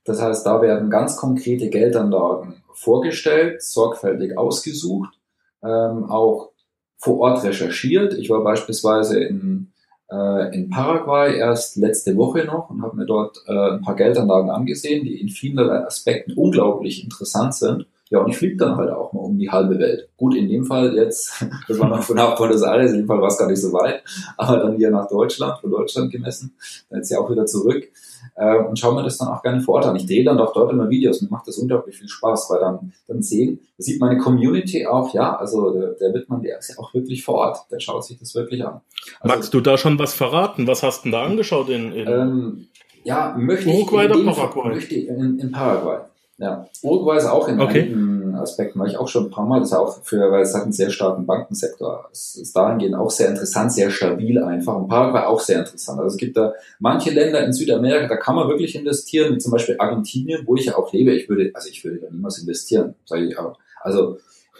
Das 0.02 0.20
heißt, 0.20 0.44
da 0.44 0.60
werden 0.62 0.90
ganz 0.90 1.16
konkrete 1.16 1.70
Geldanlagen 1.70 2.64
vorgestellt, 2.72 3.62
sorgfältig 3.62 4.36
ausgesucht, 4.36 5.19
ähm, 5.62 6.04
auch 6.10 6.50
vor 6.98 7.18
Ort 7.20 7.44
recherchiert. 7.44 8.14
Ich 8.14 8.28
war 8.30 8.44
beispielsweise 8.44 9.22
in, 9.22 9.72
äh, 10.10 10.54
in 10.54 10.68
Paraguay 10.68 11.36
erst 11.36 11.76
letzte 11.76 12.16
Woche 12.16 12.44
noch 12.44 12.70
und 12.70 12.82
habe 12.82 12.96
mir 12.96 13.06
dort 13.06 13.38
äh, 13.46 13.72
ein 13.72 13.82
paar 13.82 13.96
Geldanlagen 13.96 14.50
angesehen, 14.50 15.04
die 15.04 15.20
in 15.20 15.28
vielen 15.28 15.58
Aspekten 15.58 16.34
unglaublich 16.34 17.02
interessant 17.02 17.54
sind. 17.54 17.86
Ja, 18.10 18.18
und 18.18 18.28
ich 18.28 18.36
fliege 18.36 18.56
dann 18.56 18.76
halt 18.76 18.90
auch 18.90 19.12
mal 19.12 19.20
um 19.20 19.38
die 19.38 19.50
halbe 19.50 19.78
Welt. 19.78 20.08
Gut, 20.16 20.34
in 20.34 20.48
dem 20.48 20.64
Fall 20.64 20.96
jetzt, 20.96 21.46
das 21.68 21.78
war 21.78 21.88
noch 21.88 22.02
von 22.02 22.16
nach 22.16 22.36
Buenos 22.36 22.62
Aires, 22.62 22.90
in 22.90 22.98
dem 22.98 23.06
Fall 23.06 23.20
war 23.20 23.28
es 23.28 23.38
gar 23.38 23.48
nicht 23.48 23.60
so 23.60 23.72
weit, 23.72 24.02
aber 24.36 24.58
dann 24.58 24.76
hier 24.76 24.90
nach 24.90 25.08
Deutschland, 25.08 25.60
von 25.60 25.70
Deutschland 25.70 26.10
gemessen, 26.10 26.52
dann 26.88 26.98
jetzt 26.98 27.10
ja 27.10 27.20
auch 27.20 27.30
wieder 27.30 27.46
zurück 27.46 27.88
äh, 28.34 28.56
und 28.56 28.76
schaue 28.76 28.96
mir 28.96 29.04
das 29.04 29.18
dann 29.18 29.28
auch 29.28 29.42
gerne 29.42 29.60
vor 29.60 29.76
Ort 29.76 29.86
an. 29.86 29.94
Ich 29.94 30.06
drehe 30.06 30.24
dann 30.24 30.40
auch 30.40 30.52
dort 30.52 30.72
immer 30.72 30.90
Videos, 30.90 31.22
mir 31.22 31.28
macht 31.30 31.46
das 31.46 31.58
unglaublich 31.58 31.96
viel 31.96 32.08
Spaß, 32.08 32.50
weil 32.50 32.58
dann, 32.58 32.92
dann 33.06 33.22
sehen, 33.22 33.60
das 33.76 33.86
sieht 33.86 34.00
meine 34.00 34.18
Community 34.18 34.86
auch, 34.86 35.14
ja, 35.14 35.36
also 35.36 35.70
der, 35.72 35.90
der 35.92 36.12
Wittmann, 36.12 36.42
der 36.42 36.58
ist 36.58 36.70
ja 36.70 36.78
auch 36.78 36.92
wirklich 36.92 37.24
vor 37.24 37.36
Ort, 37.36 37.58
der 37.70 37.78
schaut 37.78 38.04
sich 38.04 38.18
das 38.18 38.34
wirklich 38.34 38.66
an. 38.66 38.80
Also, 39.20 39.36
Magst 39.36 39.54
du 39.54 39.60
da 39.60 39.78
schon 39.78 40.00
was 40.00 40.14
verraten? 40.14 40.66
Was 40.66 40.82
hast 40.82 41.00
du 41.00 41.02
denn 41.04 41.12
da 41.12 41.22
angeschaut 41.22 41.68
in, 41.68 41.92
in 41.92 42.08
ähm, 42.08 42.66
ja, 43.04 43.36
möchte 43.38 43.68
Uruguay 43.68 44.06
ich 44.06 44.16
in, 44.16 44.22
oder 44.26 44.32
Paraguay? 44.32 44.74
Möchte 44.74 44.94
in, 44.96 45.38
in 45.38 45.52
Paraguay. 45.52 46.00
Ja, 46.40 46.66
Uruguay 46.82 47.18
ist 47.18 47.26
auch 47.26 47.48
in, 47.48 47.60
okay. 47.60 47.82
einigen, 47.82 48.34
Aspekten 48.34 48.80
war 48.80 48.86
ich 48.86 48.96
auch 48.96 49.08
schon 49.08 49.26
ein 49.26 49.30
paar 49.30 49.44
Mal. 49.44 49.60
Das 49.60 49.68
ist 49.68 49.76
auch 49.76 50.02
für, 50.02 50.32
weil 50.32 50.40
es 50.40 50.54
hat 50.54 50.62
einen 50.62 50.72
sehr 50.72 50.88
starken 50.88 51.26
Bankensektor. 51.26 52.08
Es 52.10 52.34
ist 52.36 52.56
dahingehend 52.56 52.94
auch 52.94 53.10
sehr 53.10 53.28
interessant, 53.28 53.72
sehr 53.72 53.90
stabil 53.90 54.42
einfach. 54.42 54.74
Und 54.74 54.88
Paraguay 54.88 55.24
auch 55.26 55.40
sehr 55.40 55.58
interessant. 55.58 56.00
Also 56.00 56.14
es 56.14 56.16
gibt 56.16 56.38
da 56.38 56.54
manche 56.78 57.10
Länder 57.10 57.44
in 57.44 57.52
Südamerika, 57.52 58.08
da 58.08 58.16
kann 58.16 58.36
man 58.36 58.48
wirklich 58.48 58.74
investieren, 58.74 59.34
wie 59.34 59.38
zum 59.38 59.52
Beispiel 59.52 59.76
Argentinien, 59.78 60.46
wo 60.46 60.56
ich 60.56 60.64
ja 60.64 60.78
auch 60.78 60.90
lebe. 60.94 61.12
Ich 61.12 61.28
würde, 61.28 61.50
also 61.52 61.68
ich 61.68 61.84
würde 61.84 61.98
da 61.98 62.10
niemals 62.10 62.38
investieren, 62.38 62.94
sage 63.04 63.26
ich 63.26 63.38
auch. 63.38 63.58
Also 63.82 64.16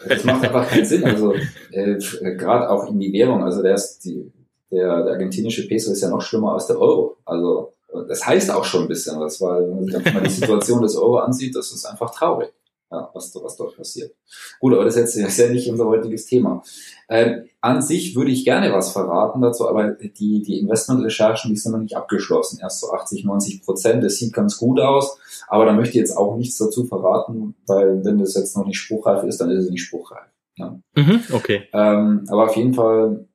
das 0.07 0.23
macht 0.23 0.43
einfach 0.43 0.67
keinen 0.67 0.85
Sinn. 0.85 1.03
Also 1.03 1.33
äh, 1.71 1.97
gerade 2.35 2.69
auch 2.69 2.87
in 2.89 2.99
die 2.99 3.11
Währung. 3.11 3.43
Also 3.43 3.63
der, 3.63 3.73
ist 3.73 4.05
die, 4.05 4.31
der, 4.71 5.03
der 5.03 5.13
argentinische 5.13 5.67
Peso 5.67 5.91
ist 5.91 6.01
ja 6.01 6.09
noch 6.09 6.21
schlimmer 6.21 6.53
als 6.53 6.67
der 6.67 6.79
Euro. 6.79 7.17
Also 7.25 7.73
das 8.07 8.25
heißt 8.25 8.51
auch 8.51 8.63
schon 8.63 8.83
ein 8.83 8.87
bisschen 8.87 9.19
was, 9.19 9.41
weil 9.41 9.63
wenn 9.69 10.13
man 10.13 10.23
die 10.23 10.29
Situation 10.29 10.81
des 10.81 10.95
Euro 10.95 11.17
ansieht, 11.17 11.55
das 11.55 11.71
ist 11.71 11.85
einfach 11.85 12.11
traurig, 12.11 12.49
ja, 12.91 13.09
was, 13.13 13.33
was 13.41 13.55
dort 13.55 13.75
passiert. 13.75 14.13
Gut, 14.59 14.73
aber 14.73 14.85
das 14.85 14.95
ist 14.95 15.15
jetzt 15.15 15.37
ja 15.37 15.49
nicht 15.49 15.69
unser 15.69 15.85
heutiges 15.85 16.25
Thema. 16.25 16.63
Ähm, 17.09 17.45
an 17.61 17.81
sich 17.81 18.15
würde 18.15 18.31
ich 18.31 18.45
gerne 18.45 18.73
was 18.73 18.91
verraten 18.91 19.41
dazu, 19.41 19.67
aber 19.67 19.91
die, 19.91 20.41
die 20.41 20.59
Investmentrecherchen, 20.59 21.51
die 21.51 21.57
sind 21.57 21.73
noch 21.73 21.79
nicht 21.79 21.95
abgeschlossen. 21.95 22.59
Erst 22.61 22.81
so 22.81 22.91
80, 22.91 23.25
90 23.25 23.63
Prozent. 23.63 24.03
Das 24.03 24.17
sieht 24.17 24.33
ganz 24.33 24.57
gut 24.57 24.79
aus, 24.79 25.17
aber 25.47 25.65
da 25.65 25.73
möchte 25.73 25.91
ich 25.91 25.99
jetzt 25.99 26.17
auch 26.17 26.37
nichts 26.37 26.57
dazu 26.57 26.85
verraten, 26.85 27.55
weil 27.67 28.03
wenn 28.03 28.17
das 28.17 28.33
jetzt 28.35 28.57
noch 28.57 28.65
nicht 28.65 28.79
spruchreif 28.79 29.23
ist, 29.23 29.39
dann 29.39 29.51
ist 29.51 29.65
es 29.65 29.69
nicht 29.69 29.83
spruchreif. 29.83 30.27
Ja. 30.57 30.79
Mhm, 30.95 31.23
okay. 31.33 31.67
Ähm, 31.73 32.25
aber 32.29 32.45
auf 32.45 32.55
jeden 32.55 32.73
Fall 32.73 33.25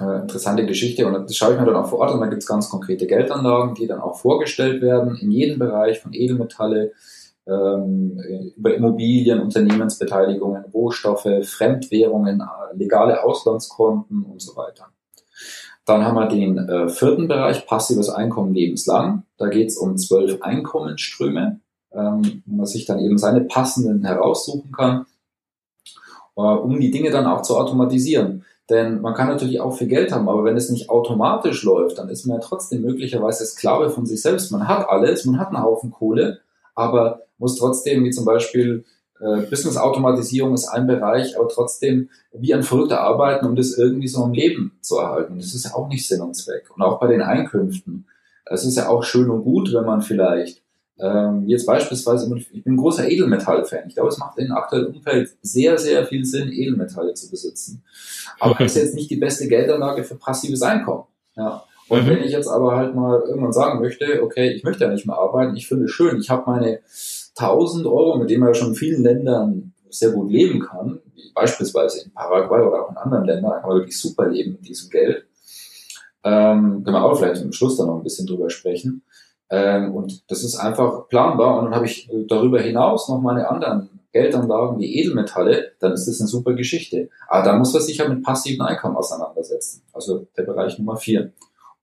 äh, 0.00 0.20
interessante 0.20 0.66
Geschichte 0.66 1.06
und 1.06 1.12
das 1.12 1.36
schaue 1.36 1.54
ich 1.54 1.60
mir 1.60 1.66
dann 1.66 1.76
auch 1.76 1.88
vor 1.88 2.00
Ort 2.00 2.12
an. 2.12 2.20
Da 2.20 2.26
gibt 2.26 2.42
es 2.42 2.48
ganz 2.48 2.68
konkrete 2.68 3.06
Geldanlagen, 3.06 3.74
die 3.74 3.86
dann 3.86 4.00
auch 4.00 4.18
vorgestellt 4.18 4.82
werden 4.82 5.16
in 5.16 5.30
jedem 5.30 5.58
Bereich 5.58 6.00
von 6.00 6.12
Edelmetalle 6.12 6.92
ähm, 7.46 8.18
über 8.56 8.74
Immobilien, 8.74 9.40
Unternehmensbeteiligungen, 9.40 10.64
Rohstoffe, 10.72 11.28
Fremdwährungen, 11.42 12.40
äh, 12.40 12.76
legale 12.76 13.22
Auslandskonten 13.22 14.24
und 14.24 14.40
so 14.40 14.56
weiter. 14.56 14.88
Dann 15.84 16.04
haben 16.04 16.16
wir 16.16 16.28
den 16.28 16.56
äh, 16.56 16.88
vierten 16.88 17.28
Bereich, 17.28 17.66
passives 17.66 18.08
Einkommen 18.08 18.54
lebenslang. 18.54 19.24
Da 19.36 19.48
geht 19.48 19.68
es 19.68 19.76
um 19.76 19.98
zwölf 19.98 20.40
Einkommensströme, 20.40 21.60
ähm, 21.92 22.42
wo 22.46 22.56
man 22.56 22.66
sich 22.66 22.86
dann 22.86 23.00
eben 23.00 23.18
seine 23.18 23.42
passenden 23.42 24.04
heraussuchen 24.04 24.72
kann, 24.72 25.04
äh, 26.36 26.40
um 26.40 26.80
die 26.80 26.90
Dinge 26.90 27.10
dann 27.10 27.26
auch 27.26 27.42
zu 27.42 27.58
automatisieren. 27.58 28.44
Denn 28.70 29.02
man 29.02 29.14
kann 29.14 29.28
natürlich 29.28 29.60
auch 29.60 29.76
viel 29.76 29.88
Geld 29.88 30.10
haben, 30.10 30.28
aber 30.28 30.44
wenn 30.44 30.56
es 30.56 30.70
nicht 30.70 30.88
automatisch 30.88 31.62
läuft, 31.64 31.98
dann 31.98 32.08
ist 32.08 32.24
man 32.24 32.38
ja 32.38 32.42
trotzdem 32.42 32.80
möglicherweise 32.80 33.44
Sklave 33.44 33.90
von 33.90 34.06
sich 34.06 34.22
selbst. 34.22 34.50
Man 34.52 34.66
hat 34.66 34.88
alles, 34.88 35.26
man 35.26 35.38
hat 35.38 35.48
einen 35.48 35.62
Haufen 35.62 35.90
Kohle, 35.90 36.40
aber 36.74 37.22
muss 37.36 37.56
trotzdem, 37.56 38.04
wie 38.04 38.10
zum 38.10 38.24
Beispiel 38.24 38.84
äh, 39.20 39.42
Business-Automatisierung 39.42 40.54
ist 40.54 40.68
ein 40.68 40.86
Bereich, 40.86 41.38
aber 41.38 41.48
trotzdem 41.48 42.08
wie 42.32 42.54
ein 42.54 42.62
Verrückter 42.62 43.00
arbeiten, 43.00 43.46
um 43.46 43.54
das 43.54 43.76
irgendwie 43.76 44.08
so 44.08 44.24
im 44.24 44.32
Leben 44.32 44.78
zu 44.80 44.96
erhalten. 44.96 45.36
Das 45.36 45.54
ist 45.54 45.64
ja 45.64 45.74
auch 45.74 45.88
nicht 45.88 46.08
Sinn 46.08 46.22
und 46.22 46.34
Zweck. 46.34 46.70
Und 46.74 46.82
auch 46.82 46.98
bei 46.98 47.06
den 47.06 47.20
Einkünften. 47.20 48.06
Es 48.46 48.64
ist 48.64 48.76
ja 48.76 48.88
auch 48.88 49.04
schön 49.04 49.30
und 49.30 49.44
gut, 49.44 49.72
wenn 49.72 49.84
man 49.84 50.00
vielleicht 50.00 50.63
ähm, 50.98 51.48
jetzt 51.48 51.66
beispielsweise, 51.66 52.32
ich 52.52 52.64
bin 52.64 52.74
ein 52.74 52.76
großer 52.76 53.08
Edelmetall-Fan. 53.08 53.88
Ich 53.88 53.94
glaube, 53.94 54.10
es 54.10 54.18
macht 54.18 54.38
in 54.38 54.52
aktuellem 54.52 54.94
Umfeld 54.94 55.30
sehr, 55.42 55.76
sehr 55.76 56.06
viel 56.06 56.24
Sinn, 56.24 56.52
Edelmetalle 56.52 57.14
zu 57.14 57.30
besitzen. 57.30 57.82
Aber 58.38 58.54
das 58.54 58.76
ist 58.76 58.82
jetzt 58.82 58.94
nicht 58.94 59.10
die 59.10 59.16
beste 59.16 59.48
Geldanlage 59.48 60.04
für 60.04 60.14
passives 60.14 60.62
Einkommen. 60.62 61.04
Ja. 61.36 61.64
Und 61.88 62.04
mhm. 62.04 62.10
wenn 62.10 62.22
ich 62.22 62.32
jetzt 62.32 62.48
aber 62.48 62.76
halt 62.76 62.94
mal 62.94 63.20
irgendwann 63.26 63.52
sagen 63.52 63.80
möchte, 63.80 64.22
okay, 64.22 64.52
ich 64.52 64.62
möchte 64.62 64.84
ja 64.84 64.90
nicht 64.90 65.06
mehr 65.06 65.16
arbeiten, 65.16 65.56
ich 65.56 65.66
finde 65.66 65.84
es 65.84 65.90
schön, 65.90 66.18
ich 66.18 66.30
habe 66.30 66.50
meine 66.50 66.80
1000 67.36 67.86
Euro, 67.86 68.16
mit 68.18 68.30
denen 68.30 68.40
man 68.40 68.50
ja 68.50 68.54
schon 68.54 68.68
in 68.68 68.74
vielen 68.74 69.02
Ländern 69.02 69.72
sehr 69.90 70.10
gut 70.10 70.30
leben 70.30 70.60
kann, 70.60 71.00
wie 71.14 71.32
beispielsweise 71.34 72.04
in 72.04 72.12
Paraguay 72.12 72.62
oder 72.62 72.84
auch 72.84 72.90
in 72.90 72.96
anderen 72.96 73.24
Ländern, 73.24 73.50
da 73.50 73.58
kann 73.58 73.68
man 73.68 73.78
wirklich 73.78 73.98
super 73.98 74.28
leben 74.28 74.52
mit 74.52 74.66
diesem 74.66 74.90
Geld. 74.90 75.24
Ähm, 76.24 76.82
können 76.84 76.96
wir 76.96 77.04
auch 77.04 77.18
vielleicht 77.18 77.42
am 77.42 77.52
Schluss 77.52 77.76
dann 77.76 77.88
noch 77.88 77.98
ein 77.98 78.02
bisschen 78.02 78.26
drüber 78.26 78.48
sprechen. 78.48 79.02
Ähm, 79.50 79.94
und 79.94 80.30
das 80.30 80.44
ist 80.44 80.56
einfach 80.56 81.08
planbar. 81.08 81.58
Und 81.58 81.66
dann 81.66 81.74
habe 81.74 81.86
ich 81.86 82.10
darüber 82.28 82.60
hinaus 82.60 83.08
noch 83.08 83.20
meine 83.20 83.48
anderen 83.48 83.88
Geldanlagen 84.12 84.78
wie 84.78 85.00
Edelmetalle, 85.00 85.72
dann 85.80 85.92
ist 85.92 86.06
das 86.06 86.20
eine 86.20 86.28
super 86.28 86.54
Geschichte. 86.54 87.10
Aber 87.26 87.44
da 87.44 87.56
muss 87.58 87.72
man 87.72 87.82
sich 87.82 87.96
ja 87.98 88.08
mit 88.08 88.22
passiven 88.22 88.64
Einkommen 88.64 88.96
auseinandersetzen. 88.96 89.82
Also 89.92 90.28
der 90.36 90.44
Bereich 90.44 90.78
Nummer 90.78 90.96
vier. 90.96 91.32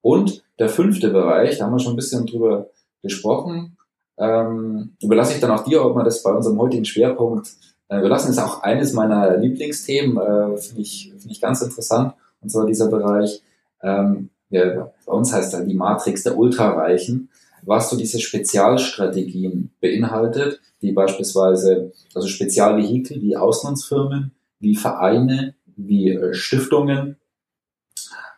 Und 0.02 0.42
der 0.58 0.70
fünfte 0.70 1.10
Bereich, 1.10 1.58
da 1.58 1.66
haben 1.66 1.74
wir 1.74 1.80
schon 1.80 1.94
ein 1.94 1.98
bisschen 1.98 2.26
drüber 2.26 2.70
gesprochen, 3.04 3.78
ähm, 4.18 4.96
überlasse 5.02 5.34
ich 5.34 5.42
dann 5.42 5.52
auch 5.52 5.64
dir, 5.64 5.84
ob 5.84 5.96
man 5.96 6.06
das 6.06 6.24
bei 6.24 6.32
unserem 6.32 6.60
heutigen 6.60 6.86
Schwerpunkt 6.86 7.50
äh, 7.90 8.00
überlassen, 8.00 8.30
ist 8.30 8.40
auch 8.40 8.64
eines 8.64 8.94
meiner 8.94 9.38
Lieblingsthemen, 9.38 10.18
äh, 10.18 10.58
finde 10.58 10.82
ich, 10.82 11.12
finde 11.18 11.32
ich 11.32 11.42
ganz 11.42 11.62
interessant, 11.62 12.14
und 12.42 12.50
zwar 12.50 12.66
dieser 12.66 12.88
Bereich, 12.88 13.42
ähm, 13.82 14.30
ja, 14.50 14.92
bei 15.06 15.14
uns 15.14 15.34
heißt 15.34 15.54
er 15.54 15.62
die 15.62 15.74
Matrix 15.74 16.24
der 16.24 16.38
Ultrareichen 16.38 17.30
was 17.64 17.90
so 17.90 17.98
diese 17.98 18.20
Spezialstrategien 18.20 19.72
beinhaltet, 19.80 20.62
die 20.82 20.92
beispielsweise, 20.92 21.92
also 22.16 22.28
Spezialvehikel 22.28 23.22
wie 23.22 23.38
Auslandsfirmen, 23.38 24.32
wie 24.60 24.76
Vereine, 24.76 25.56
wie 25.76 26.12
äh, 26.12 26.34
Stiftungen 26.34 27.18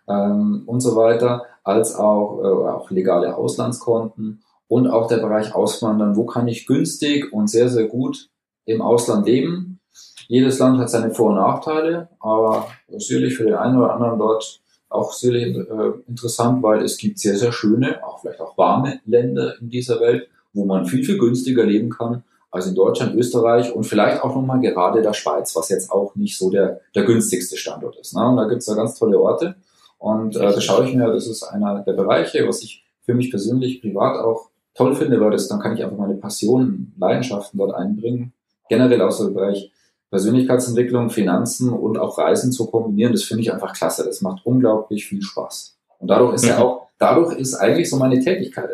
ähm, 0.07 0.63
und 0.65 0.81
so 0.81 0.95
weiter, 0.95 1.43
als 1.63 1.95
auch, 1.95 2.39
äh, 2.41 2.69
auch 2.69 2.91
legale 2.91 3.35
Auslandskonten 3.35 4.43
und 4.67 4.87
auch 4.87 5.07
der 5.07 5.17
Bereich 5.17 5.53
Auswandern. 5.53 6.15
Wo 6.15 6.25
kann 6.25 6.47
ich 6.47 6.65
günstig 6.65 7.31
und 7.31 7.47
sehr, 7.47 7.69
sehr 7.69 7.87
gut 7.87 8.29
im 8.65 8.81
Ausland 8.81 9.25
leben? 9.25 9.79
Jedes 10.27 10.59
Land 10.59 10.79
hat 10.79 10.89
seine 10.89 11.13
Vor- 11.13 11.29
und 11.29 11.35
Nachteile, 11.35 12.09
aber 12.19 12.67
sicherlich 12.87 13.35
für 13.35 13.43
den 13.43 13.55
einen 13.55 13.77
oder 13.77 13.93
anderen 13.93 14.17
dort 14.17 14.62
auch 14.93 15.13
sehr 15.13 15.33
äh, 15.33 15.91
interessant, 16.07 16.63
weil 16.63 16.83
es 16.83 16.97
gibt 16.97 17.19
sehr, 17.19 17.37
sehr 17.37 17.51
schöne, 17.51 18.03
auch 18.05 18.19
vielleicht 18.19 18.39
auch 18.39 18.57
warme 18.57 18.99
Länder 19.05 19.55
in 19.59 19.69
dieser 19.69 19.99
Welt, 19.99 20.27
wo 20.53 20.65
man 20.65 20.85
viel, 20.85 21.03
viel 21.03 21.17
günstiger 21.17 21.63
leben 21.63 21.89
kann 21.89 22.23
als 22.51 22.67
in 22.67 22.75
Deutschland, 22.75 23.15
Österreich 23.15 23.73
und 23.73 23.83
vielleicht 23.83 24.21
auch 24.21 24.35
nochmal 24.35 24.61
gerade 24.61 25.01
der 25.01 25.13
Schweiz, 25.13 25.55
was 25.55 25.69
jetzt 25.69 25.91
auch 25.91 26.15
nicht 26.15 26.37
so 26.37 26.51
der, 26.51 26.81
der 26.93 27.03
günstigste 27.03 27.57
Standort 27.57 27.97
ist. 27.97 28.15
Ne? 28.15 28.27
Und 28.27 28.37
da 28.37 28.45
gibt 28.45 28.61
es 28.61 28.67
ja 28.67 28.75
ganz 28.75 28.97
tolle 28.97 29.19
Orte. 29.19 29.55
Und 29.97 30.35
äh, 30.35 30.39
da 30.39 30.61
schaue 30.61 30.85
ich 30.85 30.93
mir, 30.93 31.11
das 31.11 31.27
ist 31.27 31.41
einer 31.43 31.81
der 31.81 31.93
Bereiche, 31.93 32.47
was 32.47 32.61
ich 32.61 32.83
für 33.01 33.15
mich 33.15 33.31
persönlich 33.31 33.81
privat 33.81 34.19
auch 34.19 34.49
toll 34.75 34.95
finde, 34.95 35.19
weil 35.19 35.31
das 35.31 35.47
dann 35.47 35.59
kann 35.59 35.75
ich 35.75 35.83
einfach 35.83 35.97
meine 35.97 36.15
Passionen, 36.15 36.93
Leidenschaften 36.99 37.57
dort 37.57 37.73
einbringen. 37.73 38.33
Generell 38.69 39.01
auch 39.01 39.11
so 39.11 39.27
im 39.27 39.33
Bereich 39.33 39.71
Persönlichkeitsentwicklung, 40.13 41.09
Finanzen 41.09 41.69
und 41.69 41.97
auch 41.97 42.19
Reisen 42.19 42.51
zu 42.51 42.67
kombinieren, 42.67 43.13
das 43.13 43.23
finde 43.23 43.41
ich 43.41 43.51
einfach 43.51 43.73
klasse. 43.73 44.05
Das 44.05 44.21
macht 44.21 44.45
unglaublich 44.45 45.07
viel 45.07 45.23
Spaß. 45.23 45.75
Und 45.97 46.07
dadurch 46.07 46.35
ist 46.35 46.45
ja 46.45 46.57
mhm. 46.57 46.61
auch, 46.61 46.87
dadurch 46.99 47.35
ist 47.35 47.55
eigentlich 47.55 47.89
so 47.89 47.97
meine 47.97 48.19
Tätigkeit 48.19 48.69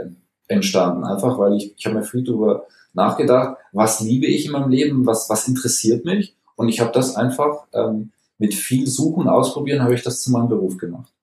entstanden. 0.50 1.06
Einfach, 1.06 1.40
weil 1.40 1.56
ich, 1.56 1.74
ich 1.78 1.86
habe 1.86 1.96
mir 1.96 2.04
viel 2.04 2.26
darüber 2.26 2.68
nachgedacht, 2.92 3.56
was 3.72 4.02
liebe 4.02 4.26
ich 4.26 4.48
in 4.48 4.52
meinem 4.52 4.70
Leben, 4.70 5.06
was, 5.06 5.30
was 5.30 5.48
interessiert 5.48 6.04
mich. 6.04 6.36
Und 6.58 6.68
ich 6.68 6.82
habe 6.82 6.92
das 6.92 7.16
einfach 7.16 7.68
ähm, 7.72 8.12
mit 8.38 8.54
viel 8.54 8.86
Suchen, 8.86 9.30
Ausprobieren, 9.30 9.82
habe 9.82 9.94
ich 9.94 10.04
das 10.04 10.22
zu 10.22 10.32
meinem 10.32 10.50
Beruf 10.50 10.76
gemacht. 10.76 11.14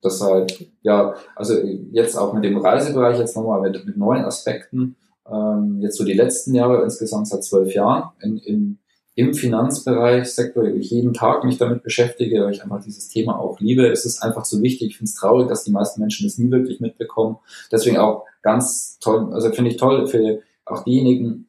Das 0.00 0.20
halt, 0.20 0.72
ja, 0.82 1.14
also 1.36 1.54
jetzt 1.92 2.18
auch 2.18 2.32
mit 2.32 2.42
dem 2.42 2.56
Reisebereich 2.56 3.16
jetzt 3.16 3.36
nochmal 3.36 3.60
mit, 3.60 3.86
mit 3.86 3.96
neuen 3.96 4.24
Aspekten, 4.24 4.96
ähm, 5.32 5.78
jetzt 5.80 5.98
so 5.98 6.04
die 6.04 6.14
letzten 6.14 6.52
Jahre, 6.52 6.82
insgesamt 6.82 7.28
seit 7.28 7.44
zwölf 7.44 7.72
Jahren, 7.72 8.10
in, 8.22 8.38
in 8.38 8.78
im 9.14 9.34
Finanzbereich, 9.34 10.30
Sektor, 10.30 10.64
ich 10.64 10.90
jeden 10.90 11.12
Tag 11.12 11.44
mich 11.44 11.58
damit 11.58 11.82
beschäftige, 11.82 12.42
weil 12.42 12.52
ich 12.52 12.62
einfach 12.62 12.82
dieses 12.82 13.08
Thema 13.08 13.38
auch 13.38 13.60
liebe. 13.60 13.86
Es 13.86 14.06
ist 14.06 14.22
einfach 14.22 14.44
so 14.44 14.62
wichtig. 14.62 14.88
Ich 14.88 14.96
finde 14.96 15.10
es 15.10 15.16
traurig, 15.16 15.48
dass 15.48 15.64
die 15.64 15.70
meisten 15.70 16.00
Menschen 16.00 16.26
das 16.26 16.38
nie 16.38 16.50
wirklich 16.50 16.80
mitbekommen. 16.80 17.38
Deswegen 17.70 17.98
auch 17.98 18.24
ganz 18.40 18.98
toll, 19.00 19.32
also 19.32 19.50
finde 19.52 19.70
ich 19.70 19.76
toll 19.76 20.06
für 20.06 20.40
auch 20.64 20.84
diejenigen, 20.84 21.46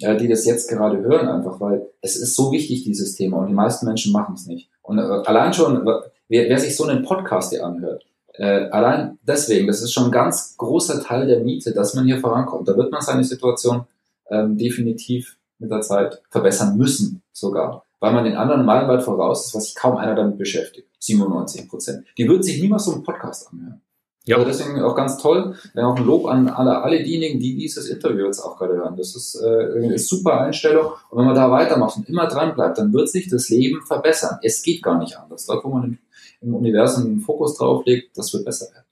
äh, 0.00 0.16
die 0.16 0.28
das 0.28 0.44
jetzt 0.44 0.68
gerade 0.68 0.98
hören, 0.98 1.28
einfach, 1.28 1.60
weil 1.60 1.86
es 2.00 2.16
ist 2.16 2.34
so 2.34 2.50
wichtig, 2.50 2.82
dieses 2.82 3.14
Thema, 3.14 3.38
und 3.38 3.48
die 3.48 3.54
meisten 3.54 3.86
Menschen 3.86 4.12
machen 4.12 4.34
es 4.34 4.46
nicht. 4.46 4.68
Und 4.82 4.98
äh, 4.98 5.02
allein 5.02 5.52
schon, 5.52 5.84
wer, 5.86 6.04
wer 6.48 6.58
sich 6.58 6.76
so 6.76 6.84
einen 6.84 7.04
Podcast 7.04 7.50
hier 7.50 7.64
anhört, 7.64 8.04
äh, 8.34 8.68
allein 8.70 9.18
deswegen, 9.22 9.66
das 9.66 9.80
ist 9.80 9.92
schon 9.92 10.06
ein 10.06 10.10
ganz 10.10 10.56
großer 10.56 11.02
Teil 11.02 11.26
der 11.26 11.40
Miete, 11.40 11.72
dass 11.72 11.94
man 11.94 12.04
hier 12.04 12.18
vorankommt. 12.18 12.68
Da 12.68 12.76
wird 12.76 12.92
man 12.92 13.00
seine 13.00 13.24
Situation 13.24 13.86
ähm, 14.30 14.58
definitiv 14.58 15.38
mit 15.58 15.70
der 15.70 15.80
Zeit 15.80 16.22
verbessern 16.30 16.76
müssen 16.76 17.22
sogar, 17.32 17.84
weil 18.00 18.12
man 18.12 18.24
den 18.24 18.36
anderen 18.36 18.64
meilenweit 18.64 19.02
voraus 19.02 19.46
ist, 19.46 19.54
was 19.54 19.64
sich 19.66 19.74
kaum 19.74 19.96
einer 19.96 20.14
damit 20.14 20.38
beschäftigt. 20.38 20.88
97 20.98 21.68
Prozent. 21.68 22.04
Die 22.18 22.28
würden 22.28 22.42
sich 22.42 22.60
niemals 22.60 22.84
so 22.84 22.92
einen 22.92 23.02
Podcast 23.02 23.48
anhören. 23.52 23.80
Ja. 24.26 24.38
Also 24.38 24.48
deswegen 24.48 24.82
auch 24.82 24.96
ganz 24.96 25.18
toll. 25.18 25.54
Auch 25.76 25.96
ein 25.96 26.04
Lob 26.04 26.26
an 26.26 26.48
alle, 26.48 26.82
alle 26.82 27.02
diejenigen, 27.02 27.38
die 27.38 27.56
dieses 27.56 27.88
Interview 27.88 28.26
jetzt 28.26 28.40
auch 28.40 28.58
gerade 28.58 28.74
hören. 28.74 28.96
Das 28.96 29.14
ist 29.14 29.36
äh, 29.36 29.84
eine 29.84 29.98
super 29.98 30.40
Einstellung. 30.40 30.92
Und 31.10 31.18
wenn 31.18 31.26
man 31.26 31.34
da 31.36 31.50
weitermacht 31.50 31.96
und 31.96 32.08
immer 32.08 32.26
dran 32.26 32.54
bleibt, 32.54 32.78
dann 32.78 32.92
wird 32.92 33.08
sich 33.08 33.28
das 33.28 33.48
Leben 33.48 33.82
verbessern. 33.82 34.38
Es 34.42 34.62
geht 34.62 34.82
gar 34.82 34.98
nicht 34.98 35.16
anders. 35.16 35.46
Dort, 35.46 35.64
wo 35.64 35.68
man 35.68 35.98
im 36.40 36.54
Universum 36.54 37.06
einen 37.06 37.20
Fokus 37.20 37.56
drauf 37.56 37.84
legt, 37.86 38.18
das 38.18 38.32
wird 38.32 38.44
besser 38.44 38.66
werden. 38.72 38.86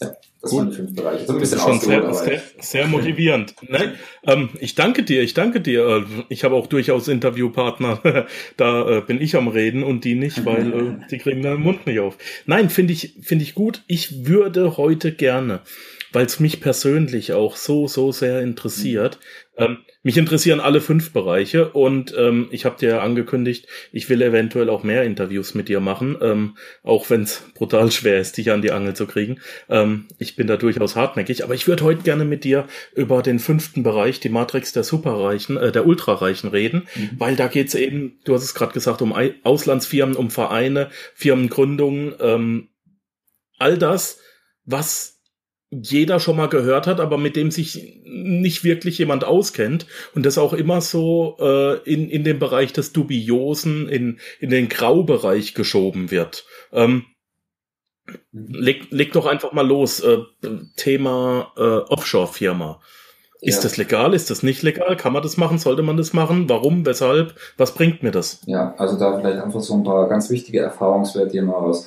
Ja, 0.00 0.12
Das 0.44 0.50
Gut. 0.50 0.60
waren 0.60 0.70
die 0.70 0.76
fünf 0.76 0.94
Bereiche. 0.94 1.20
Bisschen 1.20 1.38
das 1.38 1.52
ist 1.52 1.62
schon 1.62 1.80
sehr, 1.80 2.12
sehr, 2.12 2.42
sehr, 2.60 2.86
motivierend. 2.86 3.54
Nein, 3.66 3.94
ähm, 4.26 4.50
ich 4.60 4.74
danke 4.74 5.02
dir, 5.02 5.22
ich 5.22 5.32
danke 5.32 5.62
dir. 5.62 6.04
Ich 6.28 6.44
habe 6.44 6.54
auch 6.54 6.66
durchaus 6.66 7.08
Interviewpartner, 7.08 8.26
da 8.58 8.98
äh, 8.98 9.00
bin 9.00 9.22
ich 9.22 9.36
am 9.36 9.48
Reden 9.48 9.82
und 9.82 10.04
die 10.04 10.14
nicht, 10.14 10.44
weil 10.44 10.72
äh, 10.72 11.06
die 11.10 11.16
kriegen 11.16 11.40
den 11.40 11.60
Mund 11.60 11.86
nicht 11.86 11.98
auf. 11.98 12.18
Nein, 12.44 12.68
finde 12.68 12.92
ich, 12.92 13.14
finde 13.22 13.42
ich 13.42 13.54
gut. 13.54 13.84
Ich 13.86 14.26
würde 14.26 14.76
heute 14.76 15.12
gerne, 15.12 15.62
weil 16.14 16.26
es 16.26 16.40
mich 16.40 16.60
persönlich 16.60 17.32
auch 17.32 17.56
so, 17.56 17.88
so 17.88 18.12
sehr 18.12 18.40
interessiert, 18.40 19.18
ähm, 19.56 19.78
mich 20.02 20.16
interessieren 20.16 20.60
alle 20.60 20.80
fünf 20.80 21.12
Bereiche 21.12 21.70
und 21.70 22.14
ähm, 22.16 22.48
ich 22.50 22.64
habe 22.64 22.76
dir 22.78 22.88
ja 22.88 23.00
angekündigt, 23.00 23.66
ich 23.92 24.08
will 24.08 24.20
eventuell 24.20 24.68
auch 24.68 24.82
mehr 24.82 25.04
Interviews 25.04 25.54
mit 25.54 25.68
dir 25.68 25.80
machen, 25.80 26.16
ähm, 26.20 26.56
auch 26.82 27.08
wenn 27.08 27.22
es 27.22 27.42
brutal 27.54 27.90
schwer 27.92 28.20
ist, 28.20 28.36
dich 28.36 28.50
an 28.50 28.62
die 28.62 28.72
Angel 28.72 28.94
zu 28.94 29.06
kriegen. 29.06 29.40
Ähm, 29.68 30.06
ich 30.18 30.36
bin 30.36 30.46
da 30.46 30.56
durchaus 30.56 30.96
hartnäckig, 30.96 31.44
aber 31.44 31.54
ich 31.54 31.68
würde 31.68 31.84
heute 31.84 32.02
gerne 32.02 32.24
mit 32.24 32.44
dir 32.44 32.66
über 32.94 33.22
den 33.22 33.38
fünften 33.38 33.82
Bereich, 33.82 34.20
die 34.20 34.28
Matrix 34.28 34.72
der 34.72 34.84
Superreichen, 34.84 35.56
äh, 35.56 35.72
der 35.72 35.86
Ultrareichen 35.86 36.50
reden, 36.50 36.88
mhm. 36.94 37.10
weil 37.18 37.36
da 37.36 37.46
geht's 37.46 37.74
eben, 37.74 38.18
du 38.24 38.34
hast 38.34 38.44
es 38.44 38.54
gerade 38.54 38.72
gesagt, 38.72 39.02
um 39.02 39.14
Auslandsfirmen, 39.44 40.16
um 40.16 40.30
Vereine, 40.30 40.90
Firmengründungen, 41.14 42.14
ähm, 42.20 42.68
all 43.58 43.78
das, 43.78 44.18
was 44.64 45.13
jeder 45.82 46.20
schon 46.20 46.36
mal 46.36 46.48
gehört 46.48 46.86
hat, 46.86 47.00
aber 47.00 47.18
mit 47.18 47.36
dem 47.36 47.50
sich 47.50 48.00
nicht 48.04 48.64
wirklich 48.64 48.98
jemand 48.98 49.24
auskennt 49.24 49.86
und 50.14 50.26
das 50.26 50.38
auch 50.38 50.52
immer 50.52 50.80
so 50.80 51.36
äh, 51.40 51.78
in, 51.90 52.08
in 52.08 52.24
den 52.24 52.38
Bereich 52.38 52.72
des 52.72 52.92
Dubiosen, 52.92 53.88
in, 53.88 54.18
in 54.40 54.50
den 54.50 54.68
Graubereich 54.68 55.54
geschoben 55.54 56.10
wird. 56.10 56.44
Ähm, 56.72 57.04
leg, 58.32 58.86
leg 58.90 59.12
doch 59.12 59.26
einfach 59.26 59.52
mal 59.52 59.66
los. 59.66 60.00
Äh, 60.00 60.18
Thema 60.76 61.52
äh, 61.56 61.60
Offshore-Firma. 61.60 62.80
Ist 63.44 63.56
ja. 63.56 63.62
das 63.62 63.76
legal? 63.76 64.14
Ist 64.14 64.30
das 64.30 64.42
nicht 64.42 64.62
legal? 64.62 64.96
Kann 64.96 65.12
man 65.12 65.22
das 65.22 65.36
machen? 65.36 65.58
Sollte 65.58 65.82
man 65.82 65.98
das 65.98 66.14
machen? 66.14 66.48
Warum? 66.48 66.86
Weshalb? 66.86 67.34
Was 67.58 67.74
bringt 67.74 68.02
mir 68.02 68.10
das? 68.10 68.40
Ja, 68.46 68.74
also 68.78 68.98
da 68.98 69.18
vielleicht 69.18 69.38
einfach 69.38 69.60
so 69.60 69.74
ein 69.74 69.84
paar 69.84 70.08
ganz 70.08 70.30
wichtige 70.30 70.60
Erfahrungswerte 70.60 71.32
hier 71.32 71.42
mal 71.42 71.52
raus. 71.52 71.86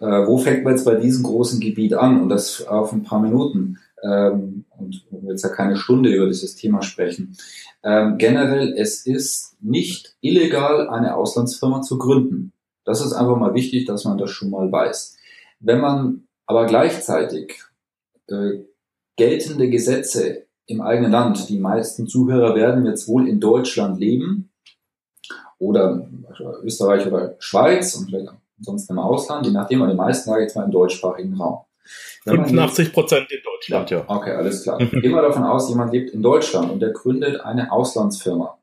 Äh, 0.00 0.06
wo 0.06 0.38
fängt 0.38 0.64
man 0.64 0.74
jetzt 0.74 0.86
bei 0.86 0.94
diesem 0.94 1.24
großen 1.24 1.60
Gebiet 1.60 1.92
an? 1.92 2.22
Und 2.22 2.30
das 2.30 2.66
auf 2.66 2.92
ein 2.92 3.02
paar 3.02 3.20
Minuten. 3.20 3.78
Ähm, 4.02 4.64
und 4.78 5.04
wir 5.10 5.30
jetzt 5.32 5.42
ja 5.42 5.50
keine 5.50 5.76
Stunde 5.76 6.10
über 6.10 6.26
dieses 6.26 6.54
Thema 6.54 6.80
sprechen. 6.80 7.36
Ähm, 7.82 8.16
generell, 8.16 8.74
es 8.76 9.04
ist 9.04 9.56
nicht 9.60 10.16
illegal, 10.22 10.88
eine 10.88 11.16
Auslandsfirma 11.16 11.82
zu 11.82 11.98
gründen. 11.98 12.52
Das 12.84 13.04
ist 13.04 13.12
einfach 13.12 13.36
mal 13.36 13.52
wichtig, 13.52 13.84
dass 13.84 14.04
man 14.04 14.16
das 14.16 14.30
schon 14.30 14.48
mal 14.48 14.72
weiß. 14.72 15.16
Wenn 15.60 15.80
man 15.80 16.24
aber 16.46 16.64
gleichzeitig 16.64 17.62
äh, 18.28 18.60
geltende 19.16 19.68
Gesetze 19.68 20.47
im 20.68 20.80
eigenen 20.80 21.10
Land. 21.10 21.48
Die 21.48 21.58
meisten 21.58 22.06
Zuhörer 22.06 22.54
werden 22.54 22.86
jetzt 22.86 23.08
wohl 23.08 23.28
in 23.28 23.40
Deutschland 23.40 23.98
leben 23.98 24.50
oder 25.58 26.08
Österreich 26.62 27.06
oder 27.06 27.34
Schweiz 27.40 27.96
und 27.96 28.06
vielleicht 28.06 28.28
ansonsten 28.58 28.92
im 28.92 28.98
Ausland, 28.98 29.46
je 29.46 29.52
nachdem, 29.52 29.82
aber 29.82 29.90
die 29.90 29.96
meisten 29.96 30.30
sage 30.30 30.42
jetzt 30.42 30.54
mal 30.54 30.64
im 30.64 30.70
deutschsprachigen 30.70 31.34
Raum. 31.34 31.64
85 32.24 32.92
Prozent 32.92 33.26
in 33.30 33.38
Deutschland, 33.42 33.90
ja. 33.90 34.04
Okay, 34.06 34.32
alles 34.32 34.62
klar. 34.62 34.78
Gehen 34.78 35.12
wir 35.12 35.22
davon 35.22 35.44
aus, 35.44 35.70
jemand 35.70 35.92
lebt 35.92 36.10
in 36.10 36.22
Deutschland 36.22 36.70
und 36.70 36.80
der 36.80 36.90
gründet 36.90 37.40
eine 37.40 37.72
Auslandsfirma. 37.72 38.58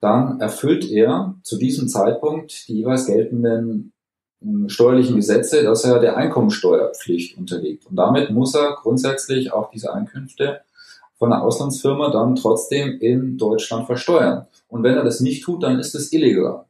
Dann 0.00 0.40
erfüllt 0.40 0.90
er 0.90 1.36
zu 1.42 1.56
diesem 1.56 1.88
Zeitpunkt 1.88 2.68
die 2.68 2.78
jeweils 2.78 3.06
geltenden 3.06 3.92
hm, 4.42 4.68
steuerlichen 4.68 5.16
Gesetze, 5.16 5.62
dass 5.62 5.84
er 5.84 6.00
der 6.00 6.16
Einkommensteuerpflicht 6.16 7.38
unterliegt. 7.38 7.86
Und 7.86 7.96
damit 7.96 8.30
muss 8.30 8.54
er 8.54 8.74
grundsätzlich 8.74 9.52
auch 9.52 9.70
diese 9.70 9.94
Einkünfte 9.94 10.60
von 11.20 11.32
einer 11.32 11.44
Auslandsfirma 11.44 12.10
dann 12.10 12.34
trotzdem 12.34 12.98
in 12.98 13.36
Deutschland 13.36 13.86
versteuern. 13.86 14.46
Und 14.68 14.82
wenn 14.82 14.96
er 14.96 15.04
das 15.04 15.20
nicht 15.20 15.44
tut, 15.44 15.62
dann 15.62 15.78
ist 15.78 15.94
es 15.94 16.12
illegal. 16.12 16.64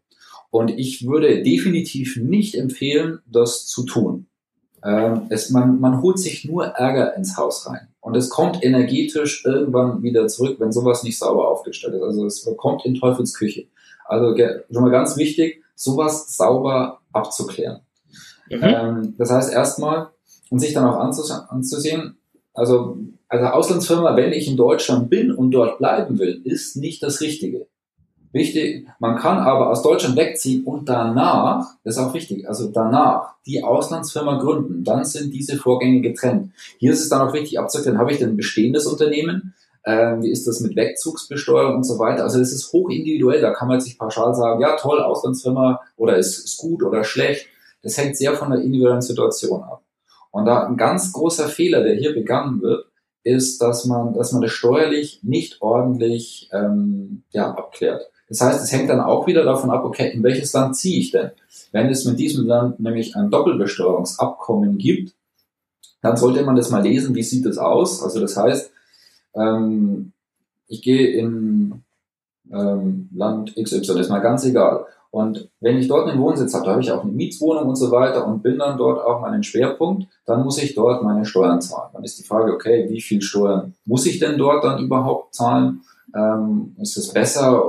Und 0.51 0.71
ich 0.71 1.07
würde 1.07 1.43
definitiv 1.45 2.17
nicht 2.17 2.57
empfehlen, 2.57 3.21
das 3.31 3.69
zu 3.69 3.85
tun. 3.85 4.27
Ähm, 4.83 5.27
es, 5.29 5.51
man, 5.51 5.79
man 5.79 6.03
holt 6.03 6.19
sich 6.19 6.45
nur 6.45 6.67
Ärger 6.67 7.15
ins 7.15 7.37
Haus 7.37 7.67
rein. 7.69 7.87
Und 8.01 8.17
es 8.17 8.29
kommt 8.29 8.65
energetisch 8.65 9.45
irgendwann 9.45 10.03
wieder 10.03 10.27
zurück, 10.27 10.57
wenn 10.59 10.73
sowas 10.73 11.05
nicht 11.05 11.19
sauber 11.19 11.49
aufgestellt 11.49 11.95
ist. 11.95 12.03
Also 12.03 12.27
es 12.27 12.49
kommt 12.57 12.85
in 12.85 12.97
Teufels 12.97 13.35
Küche. 13.35 13.69
Also 14.05 14.37
schon 14.37 14.83
mal 14.83 14.91
ganz 14.91 15.17
wichtig, 15.17 15.63
sowas 15.77 16.37
sauber 16.37 16.99
abzuklären. 17.13 17.83
Mhm. 18.49 18.63
Ähm, 18.63 19.15
das 19.17 19.31
heißt 19.31 19.53
erstmal, 19.53 20.09
und 20.51 20.59
sich 20.59 20.73
dann 20.73 20.87
auch 20.87 20.99
anzusehen, 20.99 22.19
also, 22.53 22.99
also 23.31 23.47
Auslandsfirma, 23.47 24.17
wenn 24.17 24.33
ich 24.33 24.49
in 24.49 24.57
Deutschland 24.57 25.09
bin 25.09 25.31
und 25.31 25.53
dort 25.53 25.79
bleiben 25.79 26.19
will, 26.19 26.43
ist 26.45 26.77
nicht 26.77 27.01
das 27.03 27.21
Richtige. 27.21 27.69
Wichtig, 28.33 28.89
man 28.99 29.17
kann 29.17 29.39
aber 29.39 29.71
aus 29.71 29.83
Deutschland 29.83 30.17
wegziehen 30.17 30.65
und 30.65 30.89
danach, 30.89 31.67
das 31.85 31.97
ist 31.97 32.03
auch 32.03 32.13
wichtig, 32.15 32.49
also 32.49 32.69
danach 32.69 33.35
die 33.47 33.63
Auslandsfirma 33.63 34.41
gründen, 34.41 34.85
dann 34.85 35.05
sind 35.05 35.33
diese 35.33 35.57
Vorgänge 35.57 36.01
getrennt. 36.01 36.53
Hier 36.79 36.93
ist 36.93 37.01
es 37.01 37.09
dann 37.09 37.27
auch 37.27 37.33
wichtig 37.33 37.59
abzuklären, 37.59 37.99
habe 37.99 38.13
ich 38.13 38.19
denn 38.19 38.31
ein 38.31 38.37
bestehendes 38.37 38.87
Unternehmen? 38.87 39.55
Ähm, 39.85 40.23
wie 40.23 40.31
ist 40.31 40.47
das 40.47 40.61
mit 40.61 40.77
Wegzugsbesteuerung 40.77 41.77
und 41.77 41.85
so 41.85 41.99
weiter? 41.99 42.25
Also 42.25 42.39
das 42.39 42.53
ist 42.53 42.73
hoch 42.73 42.91
individuell, 42.91 43.41
da 43.41 43.53
kann 43.53 43.69
man 43.69 43.79
nicht 43.79 43.99
pauschal 43.99 44.35
sagen, 44.35 44.61
ja 44.61 44.77
toll, 44.77 45.01
Auslandsfirma 45.01 45.81
oder 45.97 46.17
ist, 46.17 46.45
ist 46.45 46.59
gut 46.59 46.83
oder 46.83 47.05
schlecht. 47.05 47.47
Das 47.83 47.97
hängt 47.97 48.17
sehr 48.17 48.35
von 48.35 48.51
der 48.51 48.61
individuellen 48.61 49.03
Situation 49.03 49.63
ab. 49.63 49.83
Und 50.31 50.47
da 50.47 50.67
ein 50.67 50.77
ganz 50.77 51.13
großer 51.13 51.49
Fehler, 51.49 51.83
der 51.83 51.95
hier 51.95 52.15
begangen 52.15 52.61
wird, 52.61 52.90
ist, 53.23 53.61
dass 53.61 53.85
man, 53.85 54.15
dass 54.15 54.33
man 54.33 54.43
das 54.43 54.53
steuerlich 54.53 55.21
nicht 55.23 55.61
ordentlich 55.61 56.49
ähm, 56.53 57.23
ja, 57.33 57.51
abklärt. 57.51 58.11
Das 58.29 58.41
heißt, 58.41 58.63
es 58.63 58.73
hängt 58.73 58.89
dann 58.89 59.01
auch 59.01 59.27
wieder 59.27 59.45
davon 59.45 59.71
ab, 59.71 59.85
okay, 59.85 60.11
in 60.13 60.23
welches 60.23 60.53
Land 60.53 60.77
ziehe 60.77 61.01
ich 61.01 61.11
denn? 61.11 61.33
Wenn 61.73 61.89
es 61.89 62.05
mit 62.05 62.19
diesem 62.19 62.47
Land 62.47 62.79
nämlich 62.79 63.17
ein 63.17 63.31
Doppelbesteuerungsabkommen 63.31 64.79
gibt, 64.79 65.15
dann 66.01 66.17
sollte 66.17 66.43
man 66.45 66.57
das 66.57 66.71
mal 66.71 66.83
lesen, 66.83 67.15
wie 67.15 67.23
sieht 67.23 67.45
das 67.45 67.59
aus? 67.59 68.03
Also 68.03 68.21
das 68.21 68.37
heißt, 68.37 68.71
ähm, 69.35 70.13
ich 70.69 70.83
gehe 70.83 71.09
in 71.09 71.83
ähm, 72.53 73.09
Land 73.13 73.55
XY, 73.57 74.01
ist 74.01 74.11
mal 74.11 74.21
ganz 74.21 74.45
egal. 74.45 74.87
Und 75.11 75.51
wenn 75.61 75.77
ich 75.77 75.89
dort 75.89 76.09
einen 76.09 76.21
Wohnsitz 76.21 76.55
habe, 76.55 76.65
da 76.65 76.73
habe 76.73 76.83
ich 76.83 76.93
auch 76.93 77.03
eine 77.03 77.11
Mietswohnung 77.13 77.69
und 77.69 77.77
so 77.77 77.91
weiter 77.91 78.27
und 78.27 78.43
bin 78.43 78.59
dann 78.59 78.79
dort 78.79 79.05
auch 79.05 79.21
meinen 79.21 79.43
Schwerpunkt, 79.43 80.07
dann 80.25 80.45
muss 80.45 80.63
ich 80.63 80.75
dort 80.75 81.03
meine 81.03 81.25
Steuern 81.25 81.61
zahlen. 81.61 81.91
Dann 81.93 82.05
ist 82.05 82.19
die 82.19 82.25
Frage, 82.25 82.53
okay, 82.53 82.87
wie 82.89 83.01
viel 83.01 83.21
Steuern 83.21 83.75
muss 83.85 84.07
ich 84.07 84.21
denn 84.21 84.39
dort 84.39 84.63
dann 84.63 84.83
überhaupt 84.83 85.35
zahlen? 85.35 85.83
Ähm, 86.15 86.77
ist 86.81 86.97
es 86.97 87.13
besser 87.13 87.65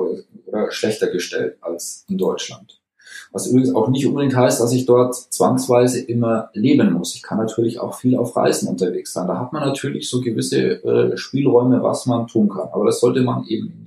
oder 0.46 0.72
schlechter 0.72 1.08
gestellt 1.08 1.58
als 1.62 2.06
in 2.08 2.18
Deutschland? 2.18 2.80
Was 3.32 3.48
übrigens 3.48 3.74
auch 3.74 3.88
nicht 3.88 4.06
unbedingt 4.06 4.36
heißt, 4.36 4.60
dass 4.60 4.74
ich 4.74 4.86
dort 4.86 5.16
zwangsweise 5.16 6.02
immer 6.02 6.50
leben 6.54 6.92
muss. 6.92 7.16
Ich 7.16 7.22
kann 7.22 7.38
natürlich 7.38 7.80
auch 7.80 7.96
viel 7.96 8.18
auf 8.18 8.36
Reisen 8.36 8.68
unterwegs 8.68 9.14
sein. 9.14 9.28
Da 9.28 9.40
hat 9.40 9.54
man 9.54 9.66
natürlich 9.66 10.10
so 10.10 10.22
gewisse 10.22 10.84
äh, 10.84 11.18
Spielräume, 11.18 11.82
was 11.82 12.06
man 12.06 12.28
tun 12.28 12.50
kann. 12.50 12.70
Aber 12.72 12.86
das 12.86 13.00
sollte 13.00 13.22
man 13.22 13.46
eben 13.46 13.81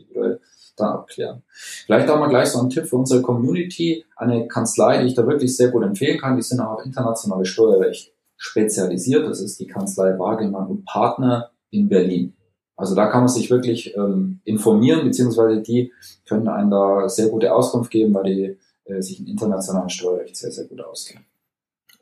da 0.77 0.93
abklären. 0.93 1.43
Vielleicht 1.49 2.09
auch 2.11 2.19
mal 2.19 2.29
gleich 2.29 2.49
so 2.49 2.61
ein 2.61 2.71
Tipp 2.71 2.87
für 2.87 2.97
unsere 2.97 3.23
Community, 3.23 4.05
eine 4.17 4.49
Kanzlei, 4.49 5.03
die 5.03 5.09
ich 5.09 5.15
da 5.15 5.27
wirklich 5.27 5.57
sehr 5.57 5.69
gut 5.69 5.85
empfehlen 5.85 6.21
kann, 6.21 6.37
die 6.37 6.43
sind 6.43 6.61
auch 6.61 6.79
auf 6.79 6.85
internationales 6.85 7.49
Steuerrecht 7.49 8.13
spezialisiert. 8.37 9.27
Das 9.27 9.41
ist 9.41 9.59
die 9.61 9.67
Kanzlei 9.67 10.19
Wagemann 10.19 10.67
und 10.67 10.85
Partner 10.85 11.51
in 11.71 11.89
Berlin. 11.89 12.35
Also 12.77 12.95
da 12.95 13.07
kann 13.07 13.21
man 13.21 13.29
sich 13.29 13.51
wirklich 13.51 13.97
ähm, 13.97 14.41
informieren, 14.45 15.05
beziehungsweise 15.05 15.63
die 15.63 15.93
können 16.27 16.49
einen 16.49 16.71
da 16.71 17.09
sehr 17.09 17.29
gute 17.29 17.53
Auskunft 17.55 17.91
geben, 17.91 18.13
weil 18.15 18.25
die 18.25 18.59
äh, 18.85 19.01
sich 19.01 19.21
im 19.21 19.27
internationalen 19.27 19.91
Steuerrecht 19.91 20.37
sehr, 20.37 20.51
sehr 20.51 20.65
gut 20.65 20.81
auskennen. 20.81 21.25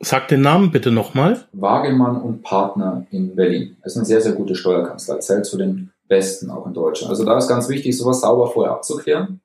Sag 0.01 0.27
den 0.29 0.41
Namen 0.41 0.73
bitte 0.73 0.91
nochmal. 0.91 1.45
Wagemann 1.53 2.21
und 2.21 2.43
Partner 2.43 3.07
in 3.13 3.37
Berlin. 3.37 3.77
Das 3.83 3.93
ist 3.93 3.99
eine 3.99 4.07
sehr, 4.07 4.21
sehr 4.21 4.33
gute 4.33 4.57
Steuerkanzlei. 4.57 5.19
Zählt 5.19 5.47
zu 5.47 5.57
den 5.57 5.92
besten 6.13 6.51
auch 6.51 6.67
in 6.67 6.75
Deutschland. 6.75 7.11
Also 7.11 7.25
da 7.25 7.39
ist 7.39 7.49
ganz 7.49 7.71
wichtig, 7.71 7.97
sowas 7.97 8.21
sauber 8.21 8.49
vorher 8.49 8.75
abzuklären 8.75 9.41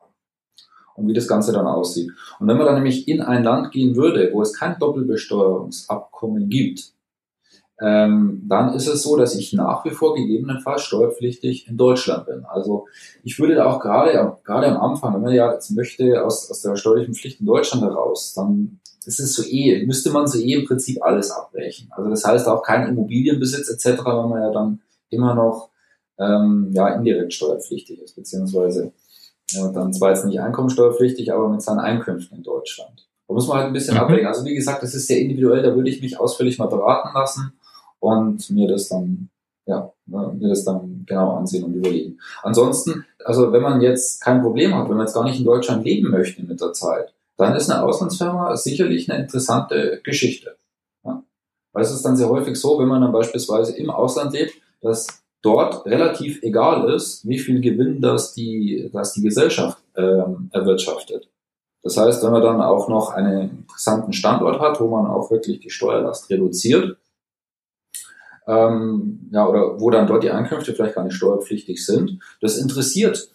und 0.95 1.07
wie 1.07 1.13
das 1.13 1.29
Ganze 1.29 1.53
dann 1.53 1.65
aussieht. 1.65 2.11
Und 2.39 2.47
wenn 2.49 2.57
man 2.57 2.65
dann 2.65 2.75
nämlich 2.75 3.07
in 3.07 3.21
ein 3.21 3.45
Land 3.45 3.71
gehen 3.71 3.95
würde, 3.95 4.31
wo 4.33 4.41
es 4.41 4.51
kein 4.53 4.77
Doppelbesteuerungsabkommen 4.77 6.49
gibt, 6.49 6.91
ähm, 7.79 8.43
dann 8.49 8.73
ist 8.73 8.87
es 8.87 9.03
so, 9.03 9.15
dass 9.15 9.33
ich 9.35 9.53
nach 9.53 9.85
wie 9.85 9.91
vor 9.91 10.13
gegebenenfalls 10.13 10.81
steuerpflichtig 10.81 11.69
in 11.69 11.77
Deutschland 11.77 12.25
bin. 12.25 12.43
Also 12.43 12.87
ich 13.23 13.39
würde 13.39 13.55
da 13.55 13.65
auch 13.71 13.79
gerade, 13.79 14.35
gerade 14.43 14.67
am 14.67 14.91
Anfang, 14.91 15.13
wenn 15.13 15.21
man 15.21 15.33
ja 15.33 15.53
jetzt 15.53 15.71
möchte 15.71 16.25
aus, 16.25 16.51
aus 16.51 16.61
der 16.63 16.75
steuerlichen 16.75 17.13
Pflicht 17.13 17.39
in 17.39 17.45
Deutschland 17.45 17.83
heraus, 17.85 18.33
dann 18.33 18.79
ist 19.05 19.21
es 19.21 19.35
so 19.35 19.43
eh, 19.43 19.85
müsste 19.85 20.09
man 20.09 20.27
so 20.27 20.37
eh 20.37 20.53
im 20.53 20.65
Prinzip 20.65 21.01
alles 21.01 21.31
abbrechen. 21.31 21.87
Also 21.91 22.09
das 22.09 22.25
heißt 22.25 22.47
auch 22.49 22.61
kein 22.61 22.89
Immobilienbesitz 22.89 23.69
etc., 23.69 24.03
weil 24.03 24.27
man 24.27 24.41
ja 24.41 24.51
dann 24.51 24.81
immer 25.09 25.33
noch 25.33 25.69
ähm, 26.19 26.69
ja, 26.73 26.89
indirekt 26.89 27.33
steuerpflichtig 27.33 28.01
ist, 28.01 28.15
beziehungsweise 28.15 28.91
ja, 29.51 29.71
dann 29.71 29.93
zwar 29.93 30.09
jetzt 30.09 30.25
nicht 30.25 30.39
einkommensteuerpflichtig, 30.39 31.31
aber 31.31 31.49
mit 31.49 31.61
seinen 31.61 31.79
Einkünften 31.79 32.37
in 32.37 32.43
Deutschland. 32.43 33.07
Da 33.27 33.33
muss 33.33 33.47
man 33.47 33.57
halt 33.57 33.67
ein 33.67 33.73
bisschen 33.73 33.95
mhm. 33.95 34.01
abwägen. 34.01 34.27
Also 34.27 34.45
wie 34.45 34.55
gesagt, 34.55 34.83
das 34.83 34.93
ist 34.93 35.07
sehr 35.07 35.19
individuell, 35.19 35.61
da 35.61 35.75
würde 35.75 35.89
ich 35.89 36.01
mich 36.01 36.19
ausführlich 36.19 36.57
mal 36.57 36.67
beraten 36.67 37.09
lassen. 37.13 37.53
und 37.99 38.49
mir 38.51 38.67
das 38.67 38.89
dann 38.89 39.29
ja, 39.67 39.91
mir 40.05 40.47
das 40.47 40.63
dann 40.63 41.03
genau 41.05 41.35
ansehen 41.35 41.65
und 41.65 41.73
überlegen. 41.73 42.19
Ansonsten, 42.41 43.05
also 43.23 43.51
wenn 43.51 43.61
man 43.61 43.81
jetzt 43.81 44.21
kein 44.21 44.41
Problem 44.41 44.73
hat, 44.73 44.87
wenn 44.87 44.95
man 44.95 45.05
jetzt 45.05 45.13
gar 45.13 45.25
nicht 45.25 45.39
in 45.39 45.45
Deutschland 45.45 45.83
leben 45.83 46.09
möchte 46.09 46.41
mit 46.43 46.61
der 46.61 46.71
Zeit, 46.71 47.13
dann 47.35 47.55
ist 47.55 47.69
eine 47.69 47.83
Auslandsfirma 47.83 48.55
sicherlich 48.55 49.11
eine 49.11 49.21
interessante 49.21 49.99
Geschichte. 50.03 50.55
Ja. 51.03 51.21
Weil 51.73 51.83
es 51.83 51.91
ist 51.91 52.03
dann 52.03 52.15
sehr 52.15 52.29
häufig 52.29 52.55
so, 52.55 52.79
wenn 52.79 52.87
man 52.87 53.01
dann 53.01 53.11
beispielsweise 53.11 53.75
im 53.75 53.89
Ausland 53.89 54.33
lebt, 54.33 54.53
dass 54.81 55.07
dort 55.47 55.85
relativ 55.85 56.43
egal 56.43 56.93
ist, 56.93 57.25
wie 57.27 57.39
viel 57.39 57.61
Gewinn 57.61 58.01
das 58.01 58.33
die, 58.33 58.89
das 58.91 59.13
die 59.13 59.21
Gesellschaft 59.21 59.81
ähm, 59.95 60.49
erwirtschaftet. 60.51 61.29
Das 61.83 61.95
heißt, 61.95 62.21
wenn 62.23 62.33
man 62.33 62.41
dann 62.41 62.61
auch 62.61 62.89
noch 62.89 63.11
einen 63.11 63.59
interessanten 63.59 64.11
Standort 64.11 64.59
hat, 64.59 64.81
wo 64.81 64.89
man 64.89 65.07
auch 65.07 65.31
wirklich 65.31 65.61
die 65.61 65.69
Steuerlast 65.69 66.29
reduziert, 66.29 66.97
ähm, 68.45 69.29
ja, 69.31 69.47
oder 69.47 69.79
wo 69.79 69.89
dann 69.89 70.07
dort 70.07 70.23
die 70.23 70.31
Einkünfte 70.31 70.73
vielleicht 70.73 70.95
gar 70.95 71.05
nicht 71.05 71.15
steuerpflichtig 71.15 71.85
sind, 71.85 72.19
das 72.41 72.57
interessiert 72.57 73.29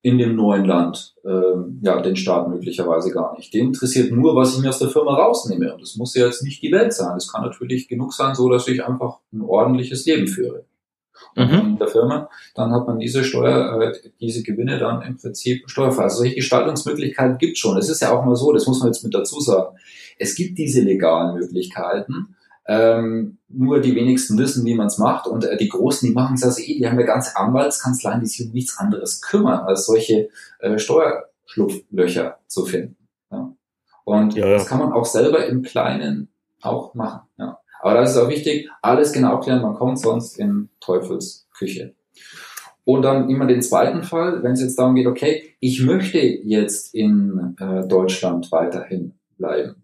in 0.00 0.16
dem 0.16 0.36
neuen 0.36 0.64
Land 0.64 1.16
ähm, 1.24 1.80
ja 1.82 2.00
den 2.00 2.16
Staat 2.16 2.48
möglicherweise 2.48 3.10
gar 3.10 3.36
nicht. 3.36 3.52
Den 3.52 3.68
interessiert 3.68 4.10
nur, 4.12 4.34
was 4.36 4.54
ich 4.54 4.62
mir 4.62 4.70
aus 4.70 4.78
der 4.78 4.88
Firma 4.88 5.14
rausnehme. 5.14 5.74
Und 5.74 5.82
das 5.82 5.96
muss 5.96 6.14
ja 6.14 6.24
jetzt 6.24 6.42
nicht 6.42 6.62
die 6.62 6.72
Welt 6.72 6.94
sein. 6.94 7.16
Es 7.16 7.30
kann 7.30 7.42
natürlich 7.42 7.88
genug 7.88 8.14
sein, 8.14 8.34
so 8.34 8.48
dass 8.48 8.68
ich 8.68 8.84
einfach 8.84 9.18
ein 9.32 9.42
ordentliches 9.42 10.06
Leben 10.06 10.28
führe. 10.28 10.64
Mhm. 11.36 11.60
in 11.60 11.78
der 11.78 11.88
Firma, 11.88 12.28
dann 12.54 12.72
hat 12.72 12.86
man 12.86 12.98
diese 12.98 13.22
Steuer, 13.24 13.80
äh, 13.80 13.92
diese 14.20 14.42
Gewinne 14.42 14.78
dann 14.78 15.02
im 15.02 15.16
Prinzip 15.16 15.68
steuerfrei. 15.70 16.04
Also 16.04 16.18
solche 16.18 16.34
Gestaltungsmöglichkeiten 16.36 17.38
gibt 17.38 17.58
schon. 17.58 17.76
Es 17.78 17.88
ist 17.88 18.02
ja 18.02 18.12
auch 18.12 18.24
mal 18.24 18.36
so, 18.36 18.52
das 18.52 18.66
muss 18.66 18.80
man 18.80 18.88
jetzt 18.88 19.04
mit 19.04 19.14
dazu 19.14 19.40
sagen. 19.40 19.76
Es 20.18 20.34
gibt 20.34 20.58
diese 20.58 20.80
legalen 20.80 21.38
Möglichkeiten, 21.38 22.36
ähm, 22.66 23.38
nur 23.48 23.80
die 23.80 23.94
wenigsten 23.94 24.36
wissen, 24.36 24.64
wie 24.66 24.74
man 24.74 24.88
es 24.88 24.98
macht. 24.98 25.26
Und 25.26 25.44
äh, 25.44 25.56
die 25.56 25.68
Großen, 25.68 26.08
die 26.08 26.14
machen 26.14 26.34
es 26.34 26.44
also 26.44 26.60
eh, 26.60 26.78
die 26.78 26.86
haben 26.86 27.00
ja 27.00 27.06
ganze 27.06 27.36
Anwaltskanzleien, 27.36 28.20
die 28.20 28.26
sich 28.26 28.46
um 28.46 28.52
nichts 28.52 28.76
anderes 28.78 29.22
kümmern, 29.22 29.60
als 29.60 29.86
solche 29.86 30.28
äh, 30.58 30.78
Steuerschlupflöcher 30.78 32.38
zu 32.46 32.66
finden. 32.66 32.96
Ja. 33.30 33.54
Und 34.04 34.34
ja, 34.34 34.46
ja. 34.46 34.52
das 34.54 34.66
kann 34.66 34.80
man 34.80 34.92
auch 34.92 35.06
selber 35.06 35.46
im 35.46 35.62
Kleinen 35.62 36.28
auch 36.60 36.94
machen. 36.94 37.20
Ja. 37.38 37.58
Aber 37.80 37.94
das 37.94 38.12
ist 38.12 38.16
auch 38.18 38.28
wichtig, 38.28 38.68
alles 38.82 39.12
genau 39.12 39.40
klären, 39.40 39.62
man 39.62 39.74
kommt 39.74 39.98
sonst 39.98 40.38
in 40.38 40.68
Teufels 40.80 41.48
Küche. 41.56 41.94
Und 42.84 43.02
dann 43.02 43.28
immer 43.28 43.46
den 43.46 43.60
zweiten 43.60 44.02
Fall, 44.02 44.42
wenn 44.42 44.52
es 44.52 44.62
jetzt 44.62 44.78
darum 44.78 44.94
geht, 44.94 45.06
okay, 45.06 45.54
ich 45.60 45.82
möchte 45.82 46.18
jetzt 46.18 46.94
in 46.94 47.56
äh, 47.60 47.86
Deutschland 47.86 48.50
weiterhin 48.50 49.14
bleiben 49.36 49.82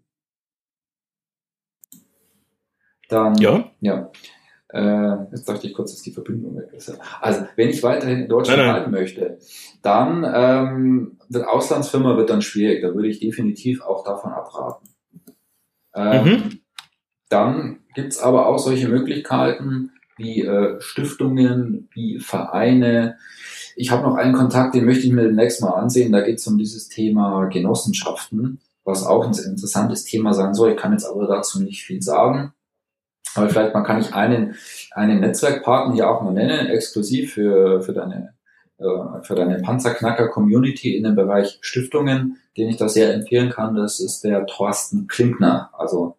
dann, 3.09 3.35
ja. 3.35 3.71
ja. 3.81 4.11
Äh, 4.69 5.31
jetzt 5.31 5.47
dachte 5.47 5.67
ich 5.67 5.73
kurz, 5.73 5.91
dass 5.91 6.01
die 6.01 6.11
Verbindung 6.11 6.57
weg 6.57 6.73
ist. 6.73 6.97
Also, 7.21 7.45
wenn 7.55 7.69
ich 7.69 7.81
weiterhin 7.83 8.23
in 8.23 8.27
Deutschland 8.27 8.61
bleiben 8.61 8.91
möchte, 8.91 9.37
dann 9.81 10.25
ähm, 10.27 11.19
wird 11.29 11.47
Auslandsfirma 11.47 12.17
wird 12.17 12.29
dann 12.29 12.41
schwierig. 12.41 12.81
Da 12.81 12.93
würde 12.93 13.07
ich 13.07 13.19
definitiv 13.19 13.81
auch 13.81 14.03
davon 14.03 14.31
abraten. 14.31 14.89
Ähm, 15.93 16.25
mhm. 16.25 16.59
Dann 17.29 17.79
gibt's 17.93 18.19
aber 18.19 18.47
auch 18.47 18.59
solche 18.59 18.87
Möglichkeiten 18.87 19.91
wie 20.17 20.41
äh, 20.41 20.79
Stiftungen, 20.79 21.89
wie 21.93 22.19
Vereine. 22.19 23.17
Ich 23.75 23.91
habe 23.91 24.03
noch 24.03 24.15
einen 24.15 24.33
Kontakt, 24.33 24.75
den 24.75 24.85
möchte 24.85 25.05
ich 25.05 25.13
mir 25.13 25.23
demnächst 25.23 25.61
mal 25.61 25.71
ansehen. 25.71 26.11
Da 26.11 26.21
geht 26.21 26.39
es 26.39 26.47
um 26.47 26.57
dieses 26.57 26.87
Thema 26.87 27.45
Genossenschaften, 27.45 28.61
was 28.83 29.05
auch 29.05 29.25
ein 29.25 29.33
interessantes 29.33 30.05
Thema 30.05 30.33
sein 30.33 30.53
soll. 30.53 30.71
Ich 30.71 30.77
kann 30.77 30.93
jetzt 30.93 31.05
aber 31.05 31.27
dazu 31.27 31.61
nicht 31.61 31.83
viel 31.83 32.01
sagen. 32.01 32.53
Aber 33.35 33.49
vielleicht 33.49 33.73
man 33.73 33.83
kann 33.83 33.99
ich 33.99 34.13
einen, 34.13 34.55
einen 34.91 35.19
Netzwerkpartner 35.19 35.93
hier 35.93 36.09
auch 36.09 36.21
mal 36.21 36.33
nennen, 36.33 36.67
exklusiv 36.67 37.33
für, 37.33 37.81
für 37.81 37.91
deine, 37.91 38.33
äh, 38.77 39.23
für 39.23 39.35
deine 39.35 39.59
Panzerknacker-Community 39.59 40.95
in 40.95 41.03
dem 41.03 41.15
Bereich 41.15 41.57
Stiftungen, 41.59 42.37
den 42.55 42.69
ich 42.69 42.77
da 42.77 42.87
sehr 42.87 43.13
empfehlen 43.13 43.49
kann. 43.49 43.75
Das 43.75 43.99
ist 43.99 44.21
der 44.21 44.45
Thorsten 44.45 45.07
Klinkner, 45.07 45.69
also 45.77 46.15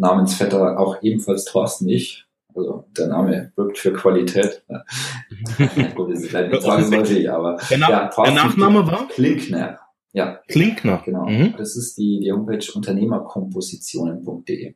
Namensvetter 0.00 0.78
auch 0.78 1.02
ebenfalls 1.02 1.44
Thorsten 1.44 1.88
ich. 1.88 2.26
Also 2.54 2.84
der 2.98 3.06
Name 3.06 3.52
wirkt 3.54 3.78
für 3.78 3.92
Qualität. 3.92 4.64
Gut, 5.94 6.10
das 6.10 6.20
ist 6.20 6.30
vielleicht 6.30 6.50
nicht 6.50 6.62
zwangsläufig, 6.62 7.30
aber 7.30 7.58
der, 7.70 7.78
Na 7.78 7.90
ja, 7.90 8.08
der 8.08 8.32
Nachname 8.32 8.86
war? 8.86 9.06
Klinkner. 9.08 9.78
Ja. 10.12 10.40
Klinkner. 10.48 11.02
Genau. 11.04 11.26
Mhm. 11.26 11.54
Das 11.56 11.76
ist 11.76 11.96
die, 11.96 12.20
die 12.20 12.32
Homepage 12.32 12.66
unternehmerkompositionen.de. 12.74 14.74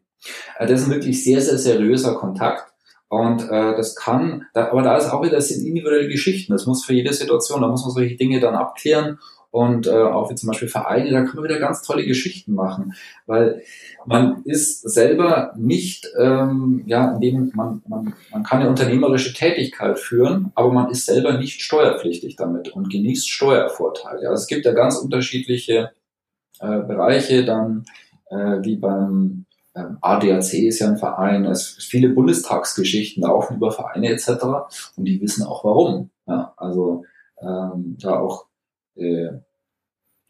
Äh, 0.59 0.67
das 0.67 0.83
ist 0.83 0.87
ein 0.87 0.93
wirklich 0.93 1.25
sehr, 1.25 1.41
sehr 1.41 1.59
seriöser 1.59 2.15
Kontakt. 2.15 2.73
Und 3.09 3.43
äh, 3.45 3.77
das 3.77 3.97
kann, 3.97 4.47
da, 4.55 4.71
aber 4.71 4.83
da 4.83 4.97
ist 4.97 5.11
auch 5.11 5.23
wieder, 5.23 5.37
das 5.37 5.49
sind 5.49 5.67
individuelle 5.67 6.09
Geschichten. 6.09 6.53
Das 6.53 6.67
muss 6.67 6.85
für 6.85 6.95
jede 6.95 7.13
Situation, 7.13 7.63
da 7.63 7.69
muss 7.69 7.83
man 7.83 7.93
solche 7.93 8.17
Dinge 8.17 8.41
dann 8.41 8.55
abklären. 8.55 9.19
Und 9.55 9.87
äh, 9.87 9.93
auch 9.93 10.33
wie 10.33 10.35
zum 10.35 10.49
Beispiel 10.49 10.67
Vereine, 10.67 11.13
da 11.13 11.23
kann 11.23 11.37
man 11.37 11.45
wieder 11.45 11.61
ganz 11.61 11.81
tolle 11.83 12.05
Geschichten 12.05 12.55
machen. 12.55 12.95
Weil 13.25 13.63
man 14.05 14.43
ist 14.43 14.81
selber 14.83 15.53
nicht, 15.57 16.09
ähm, 16.19 16.83
ja, 16.87 17.15
indem 17.15 17.53
man, 17.55 17.81
man, 17.87 18.15
man 18.33 18.43
kann 18.43 18.59
eine 18.59 18.69
unternehmerische 18.69 19.33
Tätigkeit 19.33 20.01
führen, 20.01 20.51
aber 20.57 20.73
man 20.73 20.91
ist 20.91 21.07
selber 21.07 21.39
nicht 21.39 21.63
steuerpflichtig 21.63 22.35
damit 22.35 22.71
und 22.71 22.91
genießt 22.91 23.31
Steuervorteile. 23.31 24.29
Also 24.29 24.43
es 24.43 24.49
gibt 24.49 24.65
ja 24.65 24.73
ganz 24.73 24.97
unterschiedliche 24.97 25.93
äh, 26.59 26.81
Bereiche 26.81 27.45
dann, 27.45 27.85
äh, 28.31 28.59
wie 28.63 28.75
beim 28.75 29.47
ähm, 29.77 29.99
ADAC 30.01 30.55
ist 30.55 30.81
ja 30.81 30.89
ein 30.89 30.97
Verein, 30.97 31.45
es 31.45 31.77
viele 31.79 32.09
Bundestagsgeschichten 32.09 33.23
laufen 33.23 33.59
über 33.59 33.71
Vereine 33.71 34.09
etc. 34.09 34.31
und 34.97 35.05
die 35.05 35.21
wissen 35.21 35.47
auch 35.47 35.63
warum. 35.65 36.11
Ja, 36.27 36.55
also 36.57 37.05
ähm, 37.41 37.97
da 38.01 38.19
auch 38.19 38.47
äh, 38.97 39.29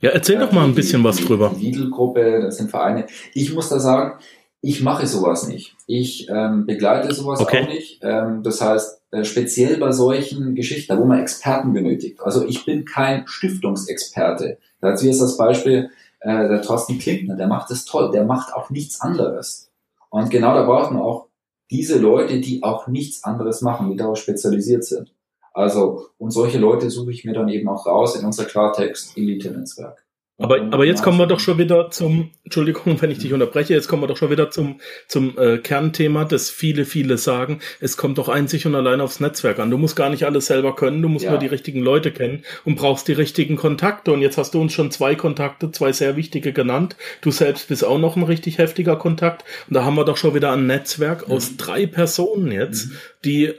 ja, 0.01 0.11
erzähl 0.11 0.39
doch 0.39 0.53
mal 0.53 0.65
ein 0.65 0.75
bisschen 0.75 1.01
die, 1.01 1.09
was 1.09 1.17
drüber. 1.17 1.55
Die 1.59 1.71
Lidl-Gruppe, 1.71 2.43
das 2.43 2.59
sind 2.59 2.71
Vereine. 2.71 3.07
Ich 3.33 3.55
muss 3.55 3.71
da 3.71 3.79
sagen, 3.79 4.19
ich 4.61 4.83
mache 4.83 5.07
sowas 5.07 5.49
nicht. 5.49 5.77
Ich 5.87 6.29
ähm, 6.29 6.67
begleite 6.67 7.15
sowas 7.15 7.41
okay. 7.41 7.63
auch 7.63 7.69
nicht. 7.69 8.01
Ähm, 8.03 8.43
das 8.43 8.61
heißt, 8.61 9.03
äh, 9.13 9.25
speziell 9.25 9.79
bei 9.79 9.93
solchen 9.93 10.55
Geschichten, 10.55 10.99
wo 10.99 11.05
man 11.05 11.21
Experten 11.21 11.73
benötigt. 11.73 12.21
Also 12.21 12.47
ich 12.47 12.65
bin 12.65 12.85
kein 12.85 13.27
Stiftungsexperte. 13.27 14.59
Dazu 14.81 15.09
ist 15.09 15.21
das 15.21 15.37
Beispiel, 15.37 15.91
äh, 16.21 16.49
der 16.49 16.63
Thorsten 16.63 16.99
Klinkner, 16.99 17.37
der 17.37 17.47
macht 17.47 17.71
das 17.71 17.85
toll, 17.85 18.11
der 18.11 18.25
macht 18.25 18.53
auch 18.55 18.71
nichts 18.71 19.01
anderes. 19.01 19.71
Und 20.11 20.31
genau 20.31 20.55
da 20.55 20.65
braucht 20.65 20.93
man 20.93 21.03
auch 21.03 21.29
diese 21.71 21.99
Leute, 21.99 22.41
die 22.41 22.63
auch 22.63 22.89
nichts 22.89 23.25
anderes 23.25 23.63
machen, 23.63 23.91
die 23.91 23.97
darauf 23.97 24.19
spezialisiert 24.19 24.85
sind. 24.85 25.13
Also, 25.55 26.09
und 26.19 26.33
solche 26.33 26.59
Leute 26.59 26.91
suche 26.91 27.13
ich 27.13 27.25
mir 27.25 27.33
dann 27.33 27.49
eben 27.49 27.69
auch 27.69 27.87
raus 27.87 28.17
in 28.17 28.27
unser 28.27 28.45
Klartext-Elite-Netzwerk. 28.45 30.05
Aber, 30.37 30.61
aber 30.61 30.85
jetzt 30.85 31.05
kommen 31.05 31.17
wir 31.17 31.29
doch 31.29 31.39
schon 31.39 31.59
wieder 31.59 31.93
zum, 31.93 32.31
Entschuldigung, 32.43 32.97
wenn 33.01 33.13
ich 33.13 33.19
dich 33.19 33.33
unterbreche, 33.33 33.73
jetzt 33.73 33.87
kommen 33.87 34.03
wir 34.03 34.09
doch 34.09 34.17
schon 34.17 34.31
wieder 34.31 34.51
zum, 34.51 34.81
zum 35.07 35.39
äh, 35.39 35.59
Kernthema, 35.59 36.25
das 36.25 36.51
viele, 36.51 36.85
viele 36.85 37.19
sagen, 37.19 37.61
es 37.79 37.97
kommt 37.97 38.19
doch 38.19 38.29
einzig 38.29 38.67
und 38.67 38.75
allein 38.75 39.01
aufs 39.01 39.21
Netzwerk 39.21 39.61
an. 39.61 39.71
Du 39.71 39.79
musst 39.79 39.95
gar 39.95 40.11
nicht 40.11 40.25
alles 40.25 40.47
selber 40.47 40.75
können, 40.75 41.03
du 41.03 41.09
musst 41.09 41.25
ja. 41.25 41.31
nur 41.31 41.39
die 41.39 41.47
richtigen 41.47 41.83
Leute 41.83 42.11
kennen 42.11 42.43
und 42.65 42.75
brauchst 42.75 43.07
die 43.07 43.13
richtigen 43.13 43.55
Kontakte. 43.55 44.11
Und 44.11 44.23
jetzt 44.23 44.37
hast 44.37 44.55
du 44.55 44.61
uns 44.61 44.73
schon 44.73 44.91
zwei 44.91 45.15
Kontakte, 45.15 45.71
zwei 45.71 45.93
sehr 45.93 46.17
wichtige 46.17 46.53
genannt. 46.53 46.97
Du 47.21 47.31
selbst 47.31 47.69
bist 47.69 47.85
auch 47.85 47.99
noch 47.99 48.17
ein 48.17 48.25
richtig 48.25 48.59
heftiger 48.59 48.97
Kontakt. 48.97 49.45
Und 49.69 49.75
da 49.75 49.85
haben 49.85 49.95
wir 49.95 50.05
doch 50.05 50.17
schon 50.17 50.35
wieder 50.35 50.51
ein 50.51 50.67
Netzwerk 50.67 51.29
mhm. 51.29 51.35
aus 51.35 51.57
drei 51.57 51.87
Personen 51.87 52.51
jetzt, 52.51 52.89
mhm. 52.89 52.97
die, 53.25 53.53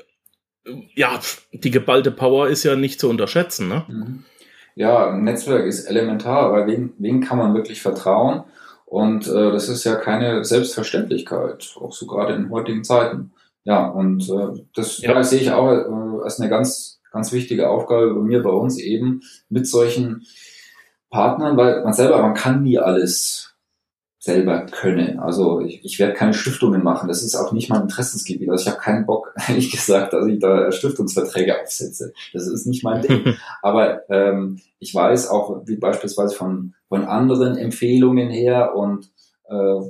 ja, 0.94 1.20
die 1.52 1.72
geballte 1.72 2.12
Power 2.12 2.48
ist 2.48 2.64
ja 2.64 2.76
nicht 2.76 3.00
zu 3.00 3.10
unterschätzen, 3.10 3.68
ne? 3.68 3.86
Mhm 3.88 4.26
ja, 4.76 5.10
ein 5.10 5.24
Netzwerk 5.24 5.66
ist 5.66 5.86
elementar, 5.86 6.52
weil 6.52 6.68
wen, 6.68 6.94
wen 6.98 7.22
kann 7.22 7.38
man 7.38 7.56
wirklich 7.56 7.82
vertrauen? 7.82 8.44
Und 8.86 9.28
äh, 9.28 9.52
das 9.52 9.70
ist 9.70 9.84
ja 9.86 9.96
keine 9.96 10.44
Selbstverständlichkeit, 10.44 11.76
auch 11.80 11.94
so 11.94 12.06
gerade 12.06 12.36
in 12.36 12.52
heutigen 12.52 12.84
Zeiten. 12.84 13.32
Ja, 13.64 13.88
und 13.88 14.30
äh, 14.30 14.64
das 14.76 15.00
ja. 15.00 15.24
sehe 15.24 15.40
ich 15.40 15.52
auch 15.52 15.72
äh, 15.72 16.24
als 16.24 16.40
eine 16.40 16.50
ganz, 16.50 17.00
ganz 17.12 17.32
wichtige 17.32 17.70
Aufgabe 17.70 18.14
bei 18.14 18.22
mir, 18.22 18.44
bei 18.44 18.52
uns 18.52 18.78
eben, 18.78 19.22
mit 19.50 19.66
solchen 19.66 20.26
Partnern, 21.10 21.58
weil 21.58 21.84
man 21.84 21.94
selber, 21.94 22.22
man 22.22 22.34
kann 22.34 22.62
nie 22.62 22.78
alles 22.78 23.55
selber 24.26 24.66
könne. 24.66 25.22
Also 25.22 25.62
ich, 25.62 25.86
ich 25.86 26.00
werde 26.00 26.16
keine 26.16 26.34
Stiftungen 26.34 26.84
machen. 26.84 27.08
Das 27.08 27.22
ist 27.22 27.36
auch 27.36 27.52
nicht 27.52 27.70
mein 27.70 27.84
Interessensgebiet. 27.84 28.50
Also 28.50 28.64
ich 28.64 28.70
habe 28.72 28.82
keinen 28.82 29.06
Bock, 29.06 29.36
ehrlich 29.48 29.70
gesagt, 29.70 30.14
dass 30.14 30.26
ich 30.26 30.40
da 30.40 30.72
Stiftungsverträge 30.72 31.62
aufsetze. 31.62 32.12
Das 32.34 32.48
ist 32.48 32.66
nicht 32.66 32.84
mein 32.84 33.04
Ding. 33.04 33.36
Aber 33.62 34.10
ähm, 34.10 34.60
ich 34.80 34.96
weiß 34.96 35.30
auch, 35.30 35.62
wie 35.68 35.78
beispielsweise 35.78 36.36
von, 36.36 36.74
von 36.90 37.06
anderen 37.06 37.56
Empfehlungen 37.56 38.32
her 38.32 38.76
und 38.76 39.12
äh, 39.48 39.82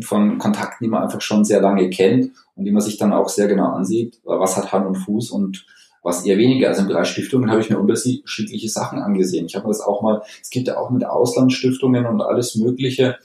von 0.00 0.38
Kontakten, 0.38 0.84
die 0.84 0.88
man 0.88 1.02
einfach 1.02 1.20
schon 1.20 1.44
sehr 1.44 1.60
lange 1.60 1.90
kennt 1.90 2.32
und 2.54 2.64
die 2.64 2.72
man 2.72 2.80
sich 2.80 2.96
dann 2.96 3.12
auch 3.12 3.28
sehr 3.28 3.46
genau 3.46 3.72
ansieht, 3.72 4.20
was 4.24 4.56
hat 4.56 4.72
Hand 4.72 4.86
und 4.86 4.96
Fuß 4.96 5.30
und 5.32 5.66
was 6.06 6.24
eher 6.24 6.38
weniger. 6.38 6.68
Also 6.68 6.82
im 6.82 6.88
Bereich 6.88 7.08
Stiftungen 7.08 7.50
habe 7.50 7.60
ich 7.60 7.68
mir 7.68 7.78
unterschiedliche 7.78 8.68
Sachen 8.68 9.00
angesehen. 9.00 9.46
Ich 9.46 9.56
habe 9.56 9.66
das 9.66 9.80
auch 9.80 10.02
mal, 10.02 10.22
es 10.40 10.50
gibt 10.50 10.68
ja 10.68 10.78
auch 10.78 10.90
mit 10.90 11.04
Auslandsstiftungen 11.04 12.06
und 12.06 12.22
alles 12.22 12.54
Mögliche. 12.54 13.16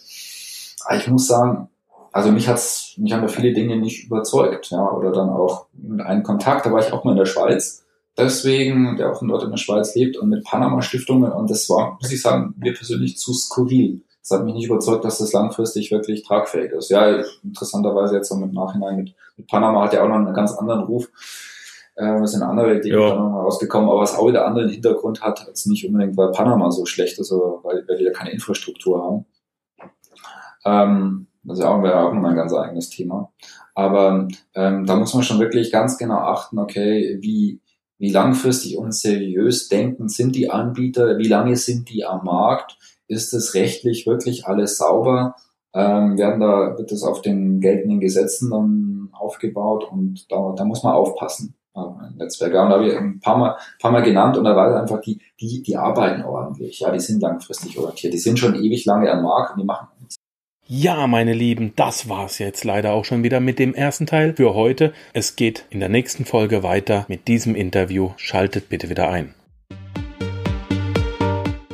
Aber 0.85 0.97
ich 0.97 1.07
muss 1.07 1.27
sagen, 1.27 1.69
also 2.11 2.31
mich 2.31 2.47
hat's, 2.47 2.95
mich 2.97 3.13
haben 3.13 3.21
da 3.21 3.27
viele 3.27 3.53
Dinge 3.53 3.77
nicht 3.77 4.05
überzeugt, 4.05 4.71
ja, 4.71 4.91
oder 4.91 5.11
dann 5.11 5.29
auch 5.29 5.67
mit 5.73 6.01
einem 6.01 6.23
Kontakt, 6.23 6.65
da 6.65 6.71
war 6.71 6.85
ich 6.85 6.91
auch 6.91 7.03
mal 7.03 7.11
in 7.11 7.17
der 7.17 7.25
Schweiz, 7.25 7.85
deswegen, 8.17 8.97
der 8.97 9.11
auch 9.11 9.21
dort 9.21 9.43
in 9.43 9.51
der 9.51 9.57
Schweiz 9.57 9.93
lebt 9.95 10.17
und 10.17 10.29
mit 10.29 10.43
Panama-Stiftungen 10.43 11.31
und 11.31 11.49
das 11.49 11.69
war, 11.69 11.99
muss 12.01 12.11
ich 12.11 12.21
sagen, 12.21 12.55
mir 12.57 12.73
persönlich 12.73 13.17
zu 13.17 13.33
skurril. 13.33 14.01
Das 14.21 14.37
hat 14.37 14.45
mich 14.45 14.55
nicht 14.55 14.65
überzeugt, 14.65 15.05
dass 15.05 15.19
das 15.19 15.33
langfristig 15.33 15.91
wirklich 15.91 16.23
tragfähig 16.23 16.71
ist. 16.71 16.89
Ja, 16.89 17.23
interessanterweise 17.43 18.15
jetzt 18.15 18.29
so 18.29 18.35
mit 18.35 18.53
Nachhinein 18.53 18.97
mit, 18.97 19.15
mit 19.37 19.47
Panama 19.47 19.83
hat 19.83 19.93
ja 19.93 20.03
auch 20.03 20.07
noch 20.07 20.15
einen 20.15 20.33
ganz 20.33 20.51
anderen 20.53 20.83
Ruf. 20.83 21.09
Äh, 22.01 22.25
sind 22.25 22.41
andere 22.41 22.79
Dinge 22.79 22.99
ja. 22.99 23.15
nochmal 23.15 23.43
rausgekommen, 23.43 23.87
aber 23.87 23.99
was 23.99 24.17
auch 24.17 24.27
wieder 24.27 24.47
anderen 24.47 24.69
Hintergrund 24.69 25.21
hat, 25.21 25.47
als 25.47 25.67
nicht 25.67 25.85
unbedingt, 25.85 26.17
weil 26.17 26.31
Panama 26.31 26.71
so 26.71 26.87
schlecht 26.87 27.19
ist, 27.19 27.31
aber 27.31 27.63
weil, 27.63 27.85
weil 27.87 27.97
die 27.97 28.05
ja 28.05 28.11
keine 28.11 28.31
Infrastruktur 28.31 29.03
haben. 29.03 29.25
Ähm, 30.65 31.27
das 31.43 31.59
ist 31.59 31.65
auch, 31.65 31.83
wäre 31.83 31.99
auch 31.99 32.11
nochmal 32.11 32.31
ein 32.31 32.37
ganz 32.37 32.53
eigenes 32.55 32.89
Thema. 32.89 33.31
Aber 33.75 34.27
ähm, 34.55 34.85
da 34.87 34.95
muss 34.95 35.13
man 35.13 35.21
schon 35.21 35.39
wirklich 35.39 35.71
ganz 35.71 35.99
genau 35.99 36.17
achten, 36.17 36.57
okay, 36.57 37.19
wie, 37.21 37.61
wie 37.99 38.11
langfristig 38.11 38.79
und 38.79 38.95
seriös 38.95 39.69
denken 39.69 40.09
sind 40.09 40.35
die 40.35 40.49
Anbieter, 40.49 41.19
wie 41.19 41.27
lange 41.27 41.55
sind 41.55 41.87
die 41.89 42.03
am 42.03 42.25
Markt, 42.25 42.79
ist 43.07 43.31
es 43.33 43.53
rechtlich 43.53 44.07
wirklich 44.07 44.47
alles 44.47 44.77
sauber, 44.77 45.35
ähm, 45.75 46.17
werden 46.17 46.39
da, 46.39 46.75
wird 46.79 46.91
das 46.91 47.03
auf 47.03 47.21
den 47.21 47.61
geltenden 47.61 47.99
Gesetzen 47.99 48.49
dann 48.49 49.09
aufgebaut 49.11 49.87
und 49.91 50.31
da, 50.31 50.55
da 50.57 50.65
muss 50.65 50.81
man 50.81 50.93
aufpassen. 50.93 51.53
Netzwerke. 52.17 52.61
Und 52.61 52.69
da 52.69 52.75
habe 52.75 52.87
ich 52.87 52.97
ein 52.97 53.19
paar 53.19 53.37
Mal, 53.37 53.57
paar 53.79 53.91
Mal 53.91 54.01
genannt 54.01 54.37
und 54.37 54.43
da 54.43 54.55
war 54.55 54.79
einfach 54.79 55.01
die, 55.01 55.19
die, 55.39 55.63
die 55.63 55.77
arbeiten 55.77 56.23
ordentlich. 56.23 56.79
Ja, 56.79 56.91
die 56.91 56.99
sind 56.99 57.21
langfristig 57.21 57.77
orientiert. 57.77 58.13
Die 58.13 58.17
sind 58.17 58.39
schon 58.39 58.55
ewig 58.55 58.85
lange 58.85 59.11
am 59.11 59.23
Markt 59.23 59.53
und 59.53 59.61
die 59.61 59.65
machen 59.65 59.87
ja, 60.73 61.05
meine 61.05 61.33
Lieben, 61.33 61.73
das 61.75 62.07
war's 62.07 62.39
jetzt 62.39 62.63
leider 62.63 62.93
auch 62.93 63.03
schon 63.03 63.23
wieder 63.23 63.41
mit 63.41 63.59
dem 63.59 63.73
ersten 63.73 64.05
Teil 64.05 64.33
für 64.37 64.53
heute. 64.53 64.93
Es 65.11 65.35
geht 65.35 65.65
in 65.69 65.81
der 65.81 65.89
nächsten 65.89 66.23
Folge 66.23 66.63
weiter 66.63 67.03
mit 67.09 67.27
diesem 67.27 67.55
Interview. 67.55 68.11
Schaltet 68.15 68.69
bitte 68.69 68.89
wieder 68.89 69.09
ein. 69.09 69.33